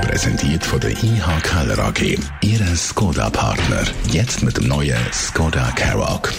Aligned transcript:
Präsentiert 0.00 0.64
von 0.64 0.80
der 0.80 0.90
IH 0.90 1.40
Keller 1.42 1.78
AG. 1.78 2.18
Ihre 2.42 2.76
Skoda-Partner. 2.76 3.84
Jetzt 4.10 4.42
mit 4.42 4.56
dem 4.56 4.68
neuen 4.68 4.96
Skoda 5.12 5.70
Karoq 5.76 6.32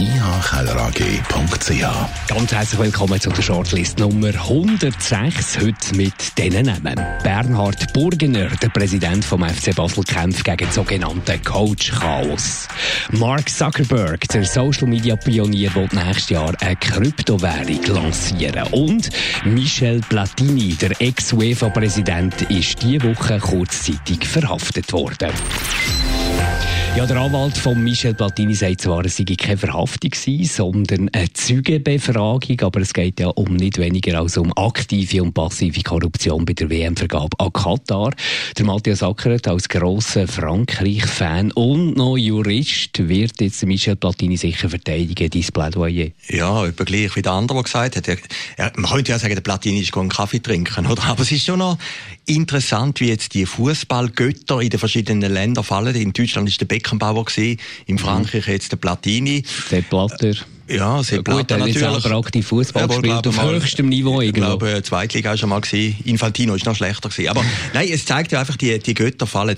ihkellerag.ch. 0.00 2.28
Ganz 2.28 2.52
herzlich 2.52 2.80
willkommen 2.80 3.20
zu 3.20 3.30
der 3.30 3.42
Shortlist 3.42 3.98
Nummer 3.98 4.28
106. 4.28 5.58
Heute 5.58 5.94
mit 5.94 6.14
diesen 6.38 6.64
Namen. 6.64 6.98
Bernhard 7.22 7.92
Burgener, 7.92 8.48
der 8.62 8.68
Präsident 8.70 9.24
vom 9.24 9.46
FC 9.46 9.76
Basel, 9.76 10.04
kämpft 10.04 10.44
gegen 10.44 10.64
das 10.64 10.74
sogenannte 10.74 11.38
Coach-Chaos. 11.38 12.66
Mark 13.12 13.50
Zuckerberg, 13.50 14.26
der 14.28 14.44
Social-Media-Pionier, 14.44 15.74
will 15.74 15.88
nächstes 15.92 16.30
Jahr 16.30 16.54
eine 16.60 16.76
Kryptowährung 16.76 17.84
lancieren. 17.84 18.68
Und 18.72 19.10
Michel 19.44 20.00
Platini, 20.08 20.76
der 20.76 20.98
Ex-UEFA-Präsident, 20.98 22.50
ist 22.50 22.82
diese 22.90 23.04
Woche 23.04 23.38
kurzzeitig 23.38 24.26
verhaftet 24.26 24.92
worden. 24.92 25.30
Ja, 26.96 27.06
der 27.06 27.18
Anwalt 27.18 27.56
von 27.56 27.82
Michel 27.82 28.14
Platini 28.14 28.52
sagt 28.52 28.80
zwar, 28.80 29.04
es 29.04 29.16
sei 29.16 29.24
keine 29.24 29.56
Verhaftung 29.56 30.10
gewesen, 30.10 30.44
sondern 30.44 31.08
eine 31.12 31.32
Zeugenbefragung, 31.32 32.60
aber 32.62 32.80
es 32.80 32.92
geht 32.92 33.20
ja 33.20 33.28
um 33.28 33.54
nicht 33.54 33.78
weniger 33.78 34.18
als 34.18 34.36
um 34.36 34.52
aktive 34.56 35.22
und 35.22 35.32
passive 35.32 35.82
Korruption 35.82 36.44
bei 36.44 36.52
der 36.52 36.68
WM-Vergabe 36.68 37.38
an 37.38 37.52
Katar. 37.52 38.12
Der 38.58 38.66
Matthias 38.66 39.04
Ackert 39.04 39.46
als 39.46 39.68
grosser 39.68 40.26
Frankreich-Fan 40.26 41.52
und 41.52 41.96
noch 41.96 42.16
Jurist 42.16 43.08
wird 43.08 43.40
jetzt 43.40 43.64
Michel 43.64 43.94
Platini 43.94 44.36
sicher 44.36 44.68
verteidigen, 44.68 45.30
dein 45.30 45.42
Plädoyer. 45.42 46.08
Ja, 46.28 46.66
etwa 46.66 46.84
gleich 46.84 47.14
wie 47.14 47.22
der 47.22 47.32
andere, 47.32 47.58
der 47.58 47.62
gesagt 47.62 47.96
hat. 47.96 48.08
Er, 48.08 48.72
man 48.74 48.90
könnte 48.90 49.12
ja 49.12 49.18
sagen, 49.20 49.34
der 49.34 49.42
Platini 49.42 49.80
ist 49.80 49.96
einen 49.96 50.08
Kaffee 50.08 50.40
trinken, 50.40 50.86
oder? 50.86 51.04
Aber 51.04 51.22
es 51.22 51.30
ist 51.30 51.46
schon 51.46 51.60
noch 51.60 51.78
interessant, 52.26 53.00
wie 53.00 53.08
jetzt 53.08 53.34
die 53.34 53.46
Fußballgötter 53.46 54.60
in 54.60 54.70
den 54.70 54.78
verschiedenen 54.78 55.32
Ländern 55.32 55.64
fallen. 55.64 55.94
In 55.94 56.12
Deutschland 56.12 56.48
ist 56.48 56.60
der 56.60 56.66
Beckenbauer 56.80 57.24
gewesen, 57.24 57.60
in 57.86 57.98
Frankreich 57.98 58.46
jetzt 58.46 58.72
der 58.72 58.76
Platini. 58.78 59.44
Der 59.70 59.82
Blatter. 59.82 60.34
Ja, 60.68 61.02
sehr 61.02 61.22
ja, 61.26 61.34
gut, 61.34 61.50
er 61.50 61.60
hat 61.60 61.72
selber 61.72 62.16
aktiv 62.16 62.46
Fußball 62.46 62.82
ja, 62.82 62.86
gespielt, 62.86 63.26
auf 63.26 63.42
höchstem 63.42 63.88
Niveau. 63.88 64.20
Ich 64.20 64.32
glaube, 64.32 64.80
Zweitliga 64.84 65.30
war 65.30 65.36
schon 65.36 65.48
mal 65.48 65.60
gewesen. 65.60 65.96
Infantino 66.04 66.54
ist 66.54 66.64
noch 66.64 66.76
schlechter 66.76 67.08
gewesen. 67.08 67.28
Aber 67.28 67.44
nein, 67.74 67.88
es 67.90 68.04
zeigt 68.04 68.30
ja 68.30 68.38
einfach, 68.38 68.56
die, 68.56 68.78
die 68.78 68.94
Götter 68.94 69.26
fallen. 69.26 69.56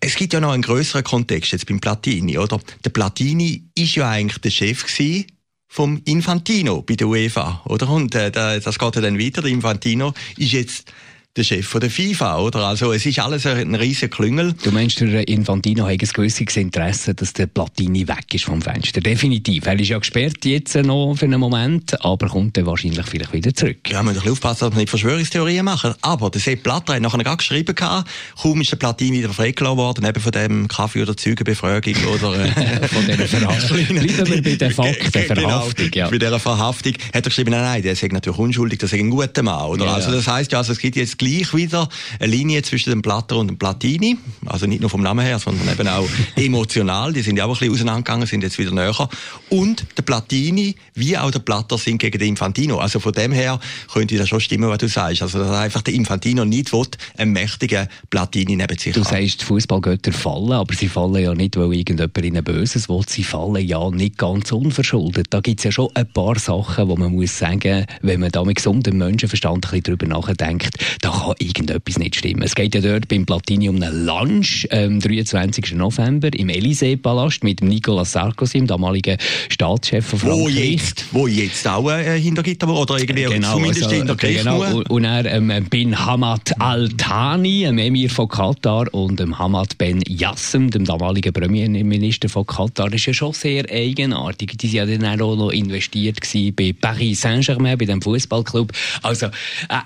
Es 0.00 0.14
gibt 0.14 0.32
ja 0.32 0.40
noch 0.40 0.52
einen 0.52 0.62
größeren 0.62 1.04
Kontext 1.04 1.52
jetzt 1.52 1.66
beim 1.66 1.78
Platini, 1.78 2.38
oder? 2.38 2.58
Der 2.84 2.90
Platini 2.90 3.64
ist 3.74 3.96
ja 3.96 4.08
eigentlich 4.08 4.40
der 4.40 4.50
Chef 4.50 4.86
gewesen 4.86 5.26
vom 5.68 6.00
Infantino 6.06 6.80
bei 6.80 6.94
der 6.94 7.08
UEFA, 7.08 7.60
oder? 7.66 7.90
Und 7.90 8.14
äh, 8.14 8.30
das 8.30 8.78
geht 8.78 8.96
ja 8.96 9.02
dann 9.02 9.18
weiter. 9.18 9.42
Der 9.42 9.50
Infantino 9.50 10.14
ist 10.38 10.52
jetzt 10.52 10.90
der 11.36 11.44
Chef 11.44 11.66
von 11.66 11.80
der 11.80 11.90
FIFA, 11.90 12.38
oder? 12.38 12.66
Also 12.66 12.92
es 12.92 13.04
ist 13.04 13.18
alles 13.18 13.46
ein 13.46 13.74
riesiger 13.74 14.08
Klüngel. 14.08 14.54
Du 14.62 14.70
meinst, 14.70 15.00
der 15.00 15.28
Infantino 15.28 15.84
hat 15.84 15.92
ein 15.92 15.98
gewisses 15.98 16.56
Interesse, 16.56 17.14
dass 17.14 17.32
der 17.34 17.46
Platini 17.46 18.08
weg 18.08 18.32
ist 18.32 18.44
vom 18.44 18.62
Fenster. 18.62 19.00
Definitiv. 19.00 19.66
Er 19.66 19.78
ist 19.78 19.88
ja 19.88 19.98
gesperrt 19.98 20.44
jetzt 20.44 20.74
noch 20.76 21.14
für 21.14 21.26
einen 21.26 21.40
Moment, 21.40 22.02
aber 22.04 22.28
kommt 22.28 22.56
dann 22.56 22.66
wahrscheinlich 22.66 23.04
vielleicht 23.06 23.32
wieder 23.32 23.54
zurück. 23.54 23.78
Ja, 23.88 24.02
wir 24.02 24.12
müssen 24.14 24.30
aufpassen, 24.30 24.66
dass 24.66 24.72
wir 24.72 24.78
nicht 24.78 24.90
Verschwörungstheorien 24.90 25.64
machen. 25.64 25.94
Aber 26.00 26.30
der 26.30 26.40
Sepp 26.40 26.62
Blatter 26.62 26.94
hat 26.94 27.02
nachher 27.02 27.18
gerade 27.18 27.36
geschrieben, 27.36 27.74
kaum 27.74 28.60
ist 28.60 28.72
der 28.72 28.76
Platini 28.76 29.18
wieder 29.18 29.32
freigelassen 29.32 29.76
worden, 29.76 30.04
eben 30.04 30.20
von 30.20 30.32
dem 30.32 30.68
Kaffee- 30.68 31.02
oder 31.02 31.16
Zeugenbefragung 31.16 31.94
oder 32.14 32.44
äh, 32.44 32.88
von 32.88 33.06
dieser 33.06 33.28
Verhaftung. 33.28 33.86
Bleiben 33.86 34.28
wir 34.28 34.42
bei 34.42 34.56
der 34.56 34.70
Fakten, 34.70 35.12
genau, 35.12 35.48
Verhaftung. 35.48 35.90
Ja. 35.94 36.08
Bei 36.08 36.18
dieser 36.18 36.40
Verhaftung 36.40 36.94
hat 36.94 37.14
er 37.14 37.22
geschrieben, 37.22 37.50
nein, 37.50 37.62
nein, 37.62 37.82
der 37.82 37.92
ist 37.92 38.02
natürlich 38.10 38.38
unschuldig, 38.38 38.78
das 38.78 38.92
ist 38.92 38.98
ein 38.98 39.10
guter 39.10 39.42
Mann. 39.42 39.66
Oder? 39.66 39.84
Ja, 39.84 39.94
also 39.94 40.12
das 40.12 40.26
heisst 40.26 40.52
ja, 40.52 40.58
also, 40.58 40.72
es 40.72 40.78
gibt 40.78 40.96
jetzt 40.96 41.18
gleich 41.26 41.54
wieder 41.54 41.88
eine 42.20 42.30
Linie 42.30 42.62
zwischen 42.62 42.90
dem 42.90 43.02
Platter 43.02 43.36
und 43.36 43.48
dem 43.48 43.58
Platini. 43.58 44.16
Also 44.46 44.66
nicht 44.66 44.80
nur 44.80 44.90
vom 44.90 45.02
Namen 45.02 45.24
her, 45.24 45.38
sondern 45.38 45.68
eben 45.68 45.88
auch 45.88 46.08
emotional. 46.36 47.12
Die 47.12 47.22
sind 47.22 47.36
ja 47.36 47.44
auch 47.44 47.48
ein 47.48 47.58
bisschen 47.58 47.72
auseinandergegangen, 47.74 48.26
sind 48.26 48.42
jetzt 48.42 48.58
wieder 48.58 48.70
näher. 48.72 49.08
Und 49.50 49.84
der 49.96 50.02
Platini, 50.02 50.76
wie 50.94 51.16
auch 51.18 51.30
der 51.30 51.40
Platter, 51.40 51.78
sind 51.78 51.98
gegen 51.98 52.18
den 52.18 52.28
Infantino. 52.28 52.78
Also 52.78 53.00
von 53.00 53.12
dem 53.12 53.32
her 53.32 53.58
könnte 53.92 54.16
das 54.16 54.28
schon 54.28 54.40
stimmen, 54.40 54.68
was 54.68 54.78
du 54.78 54.88
sagst. 54.88 55.22
Also 55.22 55.38
dass 55.38 55.50
einfach 55.50 55.82
der 55.82 55.94
Infantino 55.94 56.44
nicht 56.44 56.72
will, 56.72 56.86
einen 57.16 57.32
mächtigen 57.32 57.88
Platini 58.10 58.56
neben 58.56 58.78
sich 58.78 58.92
Du 58.94 59.04
haben. 59.04 59.10
sagst, 59.10 59.40
die 59.42 59.44
Fußballgötter 59.44 60.12
fallen, 60.12 60.52
aber 60.52 60.74
sie 60.74 60.88
fallen 60.88 61.16
ja 61.22 61.34
nicht, 61.34 61.56
weil 61.56 61.72
irgendjemand 61.72 62.16
ihnen 62.24 62.44
Böses 62.44 62.88
will. 62.88 63.02
Sie 63.06 63.24
fallen 63.24 63.66
ja 63.66 63.90
nicht 63.90 64.18
ganz 64.18 64.52
unverschuldet. 64.52 65.26
Da 65.30 65.40
gibt 65.40 65.60
es 65.60 65.64
ja 65.64 65.72
schon 65.72 65.88
ein 65.94 66.06
paar 66.06 66.38
Sachen, 66.38 66.88
wo 66.88 66.96
man 66.96 67.12
muss 67.12 67.38
sagen, 67.38 67.86
wenn 68.02 68.20
man 68.20 68.30
da 68.30 68.44
mit 68.44 68.56
gesundem 68.56 68.98
Menschenverstand 68.98 69.56
ein 69.56 69.60
bisschen 69.60 69.82
drüber 69.82 70.06
nachdenkt, 70.06 70.76
da 71.00 71.15
kann 71.16 71.34
irgendetwas 71.38 71.98
nicht 71.98 72.16
stimmen. 72.16 72.42
Es 72.42 72.54
geht 72.54 72.74
ja 72.74 72.80
dort 72.80 73.08
beim 73.08 73.24
Platini 73.24 73.68
um 73.68 73.80
einen 73.80 74.04
Lunch 74.04 74.66
am 74.70 75.00
23. 75.00 75.74
November 75.74 76.28
im 76.32 76.48
Élysée-Palast 76.48 77.42
mit 77.42 77.62
Nicolas 77.62 78.12
Sarkozy, 78.12 78.58
dem 78.58 78.66
damaligen 78.66 79.16
Staatschef 79.48 80.04
von 80.06 80.18
Frankreich. 80.18 80.44
Wo 80.44 80.48
jetzt, 80.48 81.04
wo 81.12 81.26
jetzt 81.26 81.68
auch 81.68 81.90
äh, 81.90 82.20
hinter 82.20 82.42
Gitter 82.42 82.68
oder 82.68 82.98
irgendwie 82.98 83.24
genau, 83.24 83.54
zumindest 83.54 83.84
also, 83.84 83.96
hinter 83.96 84.16
Griff 84.16 84.38
genau, 84.38 84.82
und, 84.88 85.04
er 85.04 85.24
ähm, 85.26 85.66
bin 85.70 85.98
Hamad 85.98 86.60
Al-Thani, 86.60 87.62
dem 87.64 87.78
Emir 87.78 88.10
von 88.10 88.28
Katar 88.28 88.92
und 88.92 89.18
dem 89.18 89.38
Hamad 89.38 89.78
Ben 89.78 90.02
Yassem, 90.06 90.70
dem 90.70 90.84
damaligen 90.84 91.32
Premierminister 91.32 92.28
von 92.28 92.46
Katar. 92.46 92.90
Das 92.90 93.00
ist 93.00 93.06
ja 93.06 93.14
schon 93.14 93.32
sehr 93.32 93.64
eigenartig. 93.70 94.58
Die 94.58 94.68
sind 94.68 94.76
ja 94.76 94.86
dann 94.86 95.20
auch 95.20 95.36
noch 95.36 95.50
investiert 95.50 96.18
bei 96.56 96.74
Paris 96.78 97.22
Saint-Germain, 97.22 97.78
bei 97.78 97.86
dem 97.86 98.02
Fußballclub. 98.02 98.72
Also 99.02 99.26
äh, 99.26 99.30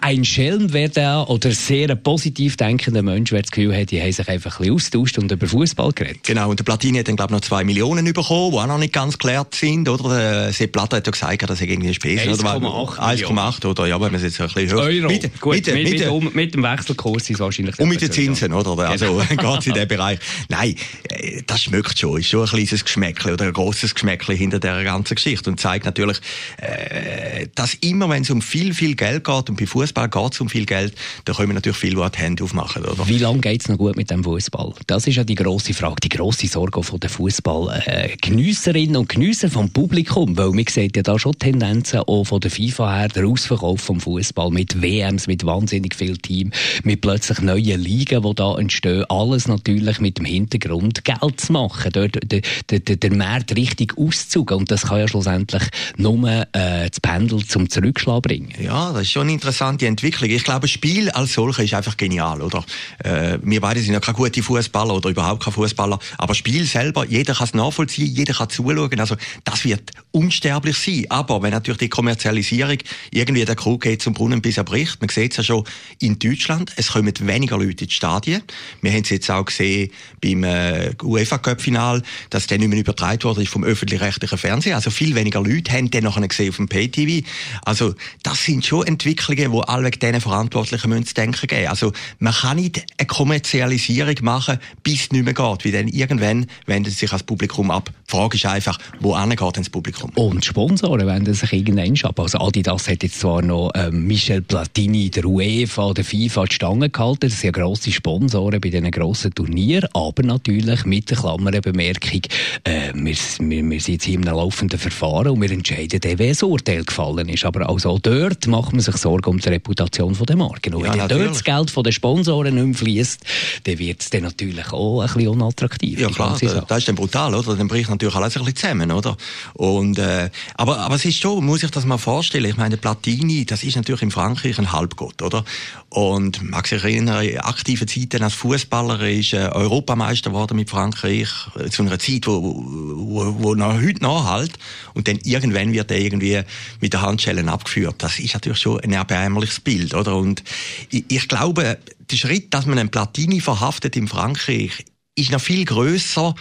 ein 0.01 0.25
Schelm 0.25 0.73
wäre 0.73 0.91
da 0.91 1.20
oder 1.29 1.53
sehr 1.53 1.95
positiv 1.95 2.57
denkender 2.57 3.03
Mensch, 3.03 3.31
der 3.31 3.43
das 3.43 3.51
Gefühl 3.51 3.77
hat, 3.77 3.91
die 3.91 4.01
haben 4.01 4.13
sich 4.13 4.29
einfach 4.29 4.59
ein 4.61 4.75
bisschen 4.75 4.75
austauscht 4.75 5.19
und 5.19 5.31
über 5.31 5.47
Fußball 5.47 5.93
geredet. 5.93 6.23
Genau, 6.25 6.51
und 6.51 6.59
der 6.59 6.65
Platini 6.65 6.99
hat 6.99 7.09
dann, 7.09 7.17
glaube 7.17 7.33
ich, 7.33 7.41
noch 7.41 7.47
zwei 7.47 7.65
Millionen 7.65 8.05
bekommen, 8.05 8.53
die 8.53 8.59
auch 8.59 8.67
noch 8.67 8.79
nicht 8.79 8.93
ganz 8.93 9.19
geklärt 9.19 9.55
sind, 9.55 9.89
oder? 9.89 10.17
Der 10.17 10.53
Sepp 10.53 10.73
Blatter 10.73 10.99
hat 10.99 11.07
ja 11.07 11.13
gesagt, 11.13 11.49
dass 11.49 11.61
er 11.61 11.69
irgendwie 11.69 11.95
Spesen 11.95 12.33
1,8 12.33 12.99
1,8, 12.99 13.67
oder? 13.67 13.87
Ja, 13.87 14.01
wenn 14.01 14.13
man 14.13 14.17
es 14.17 14.23
jetzt 14.23 14.41
ein 14.41 14.49
bisschen 14.49 14.71
hört. 14.71 14.83
Euro. 14.83 15.09
Mit, 15.09 15.41
Gut, 15.41 15.55
mit, 15.55 15.67
mit, 15.67 15.91
mit, 15.91 16.23
mit, 16.23 16.35
mit, 16.35 16.55
dem 16.55 16.63
Wechselkurs 16.63 17.25
ist 17.25 17.31
es 17.31 17.41
wahrscheinlich 17.41 17.79
Und 17.79 17.89
mit 17.89 18.01
den 18.01 18.11
Zinsen, 18.11 18.53
oder? 18.53 18.89
Also, 18.89 19.23
genau. 19.29 19.53
geht 19.53 19.61
es 19.61 19.67
in 19.67 19.73
diesem 19.75 19.89
Bereich. 19.89 20.19
Nein, 20.49 20.75
äh, 21.09 21.43
das 21.47 21.63
schmeckt 21.63 21.99
schon. 21.99 22.19
Ist 22.19 22.29
schon 22.29 22.43
ein 22.43 22.49
kleines 22.49 22.85
Geschmäckchen 22.85 23.33
oder 23.33 23.47
ein 23.47 23.53
grosses 23.53 23.95
Geschmäckchen 23.95 24.37
hinter 24.37 24.59
dieser 24.59 24.85
ganzen 24.85 25.15
Geschichte 25.15 25.51
und 25.51 25.61
zeigt 25.61 25.85
natürlich, 25.85 26.19
äh, 26.59 27.49
dass 27.55 27.75
immer, 27.75 28.09
wenn 28.09 28.23
es 28.23 28.31
um 28.31 28.43
viel, 28.43 28.75
viel 28.75 28.95
Geld 28.95 29.25
geht, 29.25 29.51
und 29.51 29.57
bei 29.57 29.67
Fußball 29.67 30.09
geht 30.09 30.33
es 30.33 30.41
um 30.41 30.49
viel 30.49 30.67
Geld, 30.67 30.95
da 31.25 31.33
können 31.33 31.49
wir 31.49 31.55
natürlich 31.55 31.79
viel, 31.79 31.95
die 31.95 32.11
die 32.11 32.19
Hände 32.19 32.45
aufmachen. 32.45 32.85
Oder? 32.85 33.07
Wie 33.09 33.19
lange 33.19 33.41
geht 33.41 33.63
es 33.63 33.69
noch 33.69 33.79
gut 33.79 33.97
mit 33.97 34.11
dem 34.11 34.25
Fußball? 34.25 34.75
Das 34.87 35.07
ist 35.07 35.17
ja 35.17 35.25
die 35.25 35.35
grosse 35.35 35.75
Frage, 35.75 35.97
die 36.03 36.09
grosse 36.09 36.47
Sorge 36.47 36.83
von 36.83 37.01
den 37.01 37.11
Fußballgenüsserinnen 37.11 38.95
äh, 38.95 38.99
und 38.99 39.09
Genüsser 39.09 39.51
vom 39.51 39.71
Publikum, 39.71 40.37
weil 40.37 40.51
man 40.51 40.65
sieht 40.69 40.97
ja 40.97 41.03
da 41.03 41.19
schon 41.19 41.39
Tendenzen 41.39 42.01
auch 42.01 42.25
von 42.25 42.41
der 42.41 42.51
FIFA 42.51 42.99
her, 42.99 43.09
der 43.09 43.27
Ausverkauf 43.27 43.81
vom 43.81 44.01
Fußball 44.01 44.51
mit 44.51 44.81
WMs, 44.81 45.27
mit 45.27 45.45
wahnsinnig 45.45 45.95
viel 45.95 46.17
Team, 46.17 46.53
mit 46.85 47.01
plötzlich 47.01 47.41
neuen 47.41 47.81
Ligen, 47.81 48.23
die 48.23 48.35
da 48.35 48.57
entstehen, 48.57 49.05
alles 49.09 49.49
natürlich 49.49 50.01
mit 50.01 50.19
dem 50.19 50.25
Hintergrund 50.25 51.05
Geld 51.05 51.41
zu 51.41 51.53
machen, 51.53 51.91
dort 51.93 52.19
der, 52.31 52.41
der, 52.71 52.97
der, 52.97 53.11
Markt 53.15 53.55
richtig 53.57 53.99
auszugen 53.99 54.59
und 54.59 54.71
das 54.71 54.83
kann 54.83 55.01
ja 55.01 55.09
schlussendlich 55.09 55.63
nur 55.97 56.29
äh, 56.53 56.89
das 56.89 57.01
Pendel 57.01 57.45
zum 57.45 57.69
Zurückschlagen 57.69 58.23
bringen. 58.23 58.53
Ja, 58.63 58.93
das 58.93 59.03
ist 59.03 59.11
schon 59.11 59.23
eine 59.23 59.33
interessante 59.33 59.87
Entwicklung. 59.87 60.31
Ich 60.31 60.45
glaube, 60.45 60.69
Spiel 60.69 60.90
als 61.13 61.35
solches 61.35 61.67
ist 61.67 61.75
einfach 61.75 61.97
genial, 61.97 62.41
oder? 62.43 62.65
Äh, 63.05 63.39
wir 63.43 63.61
beide 63.61 63.81
sind 63.81 63.93
ja 63.93 64.01
keine 64.01 64.17
gute 64.17 64.43
Fußballer 64.43 64.95
oder 64.95 65.11
überhaupt 65.11 65.45
kein 65.45 65.53
Fußballer, 65.53 65.99
aber 66.19 66.35
Spiel 66.35 66.65
selber, 66.65 67.07
jeder 67.07 67.35
kann 67.35 67.47
es 67.47 67.55
nachvollziehen, 67.55 68.07
jeder 68.15 68.35
kann 68.35 68.51
zuschauen, 68.51 68.99
also 68.99 69.17
das 69.45 69.65
wird 69.65 69.91
unsterblich 70.11 70.77
sein. 70.79 71.07
Aber 71.09 71.43
wenn 71.43 71.51
natürlich 71.51 71.79
die 71.79 71.89
Kommerzialisierung 71.89 72.79
irgendwie 73.13 73.45
der 73.45 73.57
Krug 73.57 73.83
geht 73.83 74.03
zum 74.03 74.15
Brunnen 74.15 74.43
bis 74.43 74.57
er 74.57 74.65
bricht, 74.65 75.01
man 75.01 75.09
sieht 75.09 75.33
es 75.33 75.37
ja 75.39 75.45
schon 75.45 75.65
in 75.99 76.19
Deutschland, 76.19 76.73
es 76.77 76.89
kommen 76.89 77.13
weniger 77.21 77.59
Leute 77.59 77.85
in 77.85 77.89
die 77.89 77.91
Stadien. 77.91 78.43
Wir 78.81 78.93
haben 78.93 79.03
es 79.03 79.11
jetzt 79.11 79.31
auch 79.31 79.45
gesehen 79.45 79.91
beim 80.21 80.45
äh, 80.45 80.93
UEFA 81.03 81.39
Cup 81.39 81.61
Final, 81.61 82.03
dass 82.31 82.47
der 82.47 82.59
nicht 82.59 82.69
mehr 82.69 82.79
übertragen 82.79 83.23
wurde 83.23 83.45
vom 83.47 83.65
öffentlich-rechtlichen 83.65 84.39
Fernsehen. 84.39 84.75
Also 84.75 84.91
viel 84.91 85.15
weniger 85.15 85.43
Leute 85.43 85.73
haben 85.73 85.91
den 85.91 86.05
nachher 86.05 86.27
gesehen 86.27 86.51
auf 86.51 86.57
dem 86.57 86.69
Pay-TV. 86.69 87.27
Also 87.65 87.95
das 88.23 88.45
sind 88.45 88.65
schon 88.65 88.87
Entwicklungen, 88.87 89.53
wo 89.53 89.61
alle 89.61 89.91
wegen 89.91 90.01
denen 90.01 90.21
verantwortlich 90.21 90.80
Jugendlichen 90.85 91.07
zu 91.07 91.15
denken 91.15 91.47
geben. 91.47 91.69
Also 91.69 91.93
man 92.19 92.33
kann 92.33 92.57
nicht 92.57 92.85
eine 92.99 93.07
Kommerzialisierung 93.07 94.17
machen, 94.23 94.59
bis 94.83 95.03
es 95.03 95.13
nicht 95.13 95.25
mehr 95.25 95.35
geht, 95.35 95.65
weil 95.65 95.73
dann 95.73 95.89
irgendwann 95.89 96.47
wendet 96.67 96.95
sich 96.95 97.11
das 97.11 97.23
Publikum 97.23 97.71
ab. 97.71 97.91
Die 98.07 98.11
Frage 98.11 98.37
ist 98.37 98.47
einfach, 98.47 98.79
wo 99.01 99.15
geht 99.15 99.57
ins 99.57 99.71
Publikum? 99.71 100.11
Und 100.15 100.45
Sponsoren 100.45 101.07
wenden 101.07 101.35
sich 101.35 101.53
irgendwann 101.53 101.95
ab. 102.03 102.19
Also 102.19 102.39
Adidas 102.39 102.89
hat 102.89 103.03
jetzt 103.03 103.21
zwar 103.21 103.43
noch 103.43 103.71
ähm, 103.75 104.07
Michel 104.07 104.43
Platini, 104.43 105.11
der 105.11 105.25
UEFA, 105.25 105.93
der 105.93 106.05
FIFA 106.05 106.45
die 106.45 106.55
Stange 106.55 106.91
gehalten, 106.91 107.29
das 107.29 107.41
sind 107.41 107.57
ja 107.57 107.63
grosse 107.63 107.93
Sponsoren 107.93 108.61
bei 108.61 108.71
diesen 108.71 108.91
grossen 108.91 109.35
Turnieren, 109.35 109.89
aber 109.95 110.23
natürlich 110.23 110.85
mit 110.85 111.11
der 111.11 111.19
Klammerbemerkung, 111.19 112.23
äh, 112.65 112.93
wir, 112.95 113.15
wir, 113.15 113.71
wir 113.71 113.81
sind 113.81 113.95
jetzt 113.95 114.05
hier 114.05 114.19
einem 114.19 114.35
laufenden 114.35 114.79
Verfahren 114.79 115.29
und 115.29 115.41
wir 115.41 115.51
entscheiden 115.51 116.01
wer 116.03 116.29
das 116.29 116.43
Urteil 116.43 116.85
gefallen 116.85 117.29
ist. 117.29 117.45
Aber 117.45 117.69
also 117.69 117.99
dort 117.99 118.47
macht 118.47 118.73
man 118.73 118.81
sich 118.81 118.97
Sorgen 118.97 119.31
um 119.31 119.39
die 119.39 119.49
Reputation 119.49 120.17
der 120.29 120.37
Marken. 120.37 120.70
Ja, 120.79 120.93
wenn 120.93 121.09
dort 121.09 121.31
das 121.31 121.45
Geld 121.45 121.71
von 121.71 121.85
den 121.85 121.93
Sponsoren 121.93 122.55
nicht 122.55 122.65
mehr 122.65 122.75
fließt, 122.75 123.21
dann 123.65 123.79
wird 123.79 124.01
es 124.01 124.11
dann 124.11 124.23
natürlich 124.23 124.73
auch 124.73 125.01
ein 125.01 125.07
bisschen 125.07 125.29
unattraktiv. 125.29 125.99
Ja 125.99 126.09
klar, 126.09 126.37
da, 126.41 126.61
das 126.61 126.79
ist 126.79 126.89
dann 126.89 126.95
brutal, 126.95 127.35
oder? 127.35 127.57
Dann 127.57 127.69
bricht 127.69 127.91
natürlich 127.91 128.15
alles 128.15 128.37
ein 128.37 128.45
bisschen 128.45 128.57
zusammen, 128.57 128.91
oder? 128.93 129.17
Und, 129.55 129.99
äh, 129.99 130.31
aber, 130.55 130.79
aber 130.79 130.95
es 130.95 131.05
ist 131.05 131.19
schon, 131.19 131.45
muss 131.45 131.63
ich 131.63 131.71
das 131.71 131.85
mal 131.85 131.99
vorstellen, 131.99 132.47
ich 132.47 132.57
meine, 132.57 132.77
Platini, 132.77 133.45
das 133.45 133.63
ist 133.63 133.77
natürlich 133.77 134.03
in 134.03 134.11
Frankreich 134.11 134.59
ein 134.59 134.73
Halbgott, 134.73 135.23
oder? 135.23 135.45
Und 135.89 136.43
mag 136.43 136.67
sich 136.67 136.83
erinnern, 136.83 137.25
in 137.25 137.39
aktiven 137.39 137.89
Zeiten 137.89 138.23
als 138.23 138.35
Fußballer 138.35 139.01
ist 139.09 139.33
äh, 139.33 139.49
Europameister 139.53 140.31
geworden 140.31 140.57
mit 140.57 140.71
Frankreich, 140.71 141.29
äh, 141.59 141.69
zu 141.69 141.83
einer 141.83 141.99
Zeit, 141.99 142.27
wo, 142.27 142.41
wo, 142.43 143.35
wo 143.39 143.55
noch 143.55 143.75
heute 143.75 144.03
nachhält. 144.03 144.53
Und 144.95 145.09
dann 145.09 145.19
irgendwann 145.25 145.73
wird 145.73 145.91
er 145.91 145.99
irgendwie 145.99 146.41
mit 146.81 146.93
der 146.93 147.03
Handschellen 147.03 147.49
abgeführt. 147.49 147.97
Das 147.99 148.19
ist 148.19 148.35
natürlich 148.35 148.61
schon 148.61 148.81
ein 148.81 148.93
erbärmliches 148.93 149.61
Bild, 149.61 149.95
oder? 149.95 150.17
Und 150.17 150.43
ich, 150.91 151.05
ich 151.09 151.29
glaube, 151.29 151.79
der 152.11 152.17
Schritt, 152.17 152.53
dass 152.55 152.67
man 152.67 152.79
einen 152.79 152.91
Platini 152.91 153.41
verhaftet 153.41 153.97
in 153.97 154.09
Frankreich, 154.09 154.85
ist 155.15 155.31
noch 155.31 155.41
viel 155.41 155.65
größer 155.65 156.35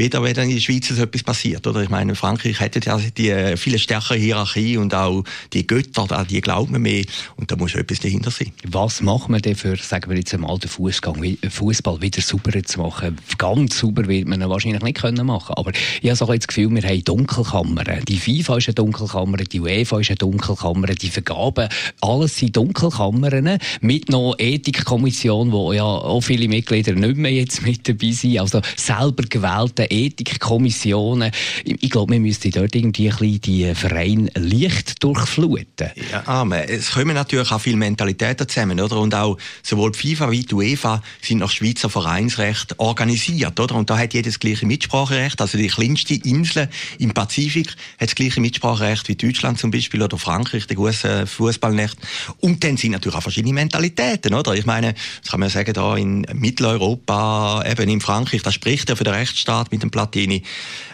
weder 0.00 0.22
wenn 0.22 0.48
in 0.48 0.54
der 0.54 0.62
Schweiz 0.62 0.90
etwas 0.90 1.22
passiert. 1.22 1.66
Oder? 1.66 1.82
Ich 1.82 1.90
meine, 1.90 2.14
Frankreich 2.14 2.58
hätte 2.58 2.80
ja 2.80 2.98
die 3.18 3.28
äh, 3.28 3.58
viel 3.58 3.78
stärkere 3.78 4.16
Hierarchie 4.16 4.78
und 4.78 4.94
auch 4.94 5.24
die 5.52 5.66
Götter, 5.66 6.24
die 6.24 6.40
glauben 6.40 6.72
wir 6.72 6.78
mehr. 6.78 7.04
Und 7.36 7.50
da 7.52 7.56
muss 7.56 7.74
etwas 7.74 8.00
dahinter 8.00 8.30
sein. 8.30 8.52
Was 8.66 9.02
machen 9.02 9.34
wir 9.34 9.40
denn 9.40 9.56
für, 9.56 9.76
sagen 9.76 10.10
wir 10.10 10.16
jetzt 10.16 10.32
einmal, 10.32 10.58
den 10.58 10.70
Fußball 10.70 12.00
wieder 12.00 12.22
sauberer 12.22 12.62
zu 12.62 12.80
machen? 12.80 13.18
Ganz 13.36 13.78
sauber 13.78 14.08
wird 14.08 14.26
man 14.26 14.40
ihn 14.40 14.48
wahrscheinlich 14.48 14.82
nicht 14.82 14.96
können 14.98 15.26
machen. 15.26 15.54
Aber 15.56 15.70
ich 16.00 16.08
habe 16.08 16.16
so 16.16 16.24
das 16.24 16.46
Gefühl, 16.46 16.74
wir 16.74 16.82
haben 16.82 17.04
Dunkelkammern. 17.04 18.02
Die 18.08 18.16
FIFA 18.16 18.56
ist 18.56 18.68
eine 18.68 18.74
Dunkelkammer, 18.76 19.36
die 19.36 19.60
UEFA 19.60 20.00
ist 20.00 20.08
eine 20.08 20.16
Dunkelkammer, 20.16 20.86
die 20.86 21.10
Vergaben, 21.10 21.68
alles 22.00 22.38
sind 22.38 22.56
Dunkelkammern 22.56 23.58
mit 23.82 24.08
noch 24.08 24.34
Ethikkommission, 24.38 25.52
wo 25.52 25.74
ja 25.74 25.84
auch 25.84 26.22
viele 26.22 26.48
Mitglieder 26.48 26.94
nicht 26.94 27.16
mehr 27.16 27.32
jetzt 27.32 27.62
mit 27.62 27.86
dabei 27.86 28.12
sind. 28.12 28.38
Also 28.38 28.62
selber 28.76 29.24
gewählte 29.24 29.89
Ethikkommissionen. 29.90 31.32
Ich, 31.64 31.82
ich 31.82 31.90
glaube, 31.90 32.12
wir 32.12 32.20
müssten 32.20 32.50
dort 32.50 32.74
irgendwie 32.74 33.10
ein 33.10 33.16
bisschen 33.16 33.40
die 33.40 33.74
Vereine 33.74 34.30
leicht 34.34 35.02
durchfluten. 35.02 35.90
Ja, 36.10 36.26
aber 36.26 36.68
es 36.68 36.92
kommen 36.92 37.14
natürlich 37.14 37.50
auch 37.50 37.60
viele 37.60 37.76
Mentalitäten 37.76 38.48
zusammen, 38.48 38.80
oder? 38.80 38.98
Und 38.98 39.14
auch 39.14 39.36
sowohl 39.62 39.92
die 39.92 40.14
FIFA 40.14 40.30
wie 40.30 40.42
die 40.44 40.54
UEFA 40.54 41.02
sind 41.20 41.38
nach 41.38 41.50
Schweizer 41.50 41.90
Vereinsrecht 41.90 42.78
organisiert, 42.78 43.58
oder? 43.58 43.74
Und 43.74 43.90
da 43.90 43.98
hat 43.98 44.14
jedes 44.14 44.38
gleiche 44.38 44.66
Mitspracherecht. 44.66 45.40
Also 45.40 45.58
die 45.58 45.68
kleinste 45.68 46.14
Insel 46.14 46.68
im 46.98 47.12
Pazifik 47.12 47.68
hat 47.98 48.08
das 48.08 48.14
gleiche 48.14 48.40
Mitspracherecht 48.40 49.08
wie 49.08 49.16
Deutschland 49.16 49.58
zum 49.58 49.70
Beispiel 49.70 50.02
oder 50.02 50.18
Frankreich, 50.18 50.66
der 50.66 50.76
große 50.76 51.26
Fußballnächte. 51.26 51.98
Und 52.40 52.62
dann 52.64 52.76
sind 52.76 52.92
natürlich 52.92 53.16
auch 53.16 53.22
verschiedene 53.22 53.54
Mentalitäten, 53.54 54.34
oder? 54.34 54.54
Ich 54.54 54.66
meine, 54.66 54.94
das 55.22 55.30
kann 55.30 55.40
man 55.40 55.50
sagen, 55.50 55.72
da 55.72 55.96
in 55.96 56.26
Mitteleuropa, 56.32 57.64
eben 57.66 57.88
in 57.88 58.00
Frankreich, 58.00 58.42
das 58.42 58.54
spricht 58.54 58.88
ja 58.88 58.96
für 58.96 59.04
den 59.04 59.14
Rechtsstaat 59.14 59.69
mit 59.70 59.82
dem 59.82 59.90
Platini. 59.90 60.42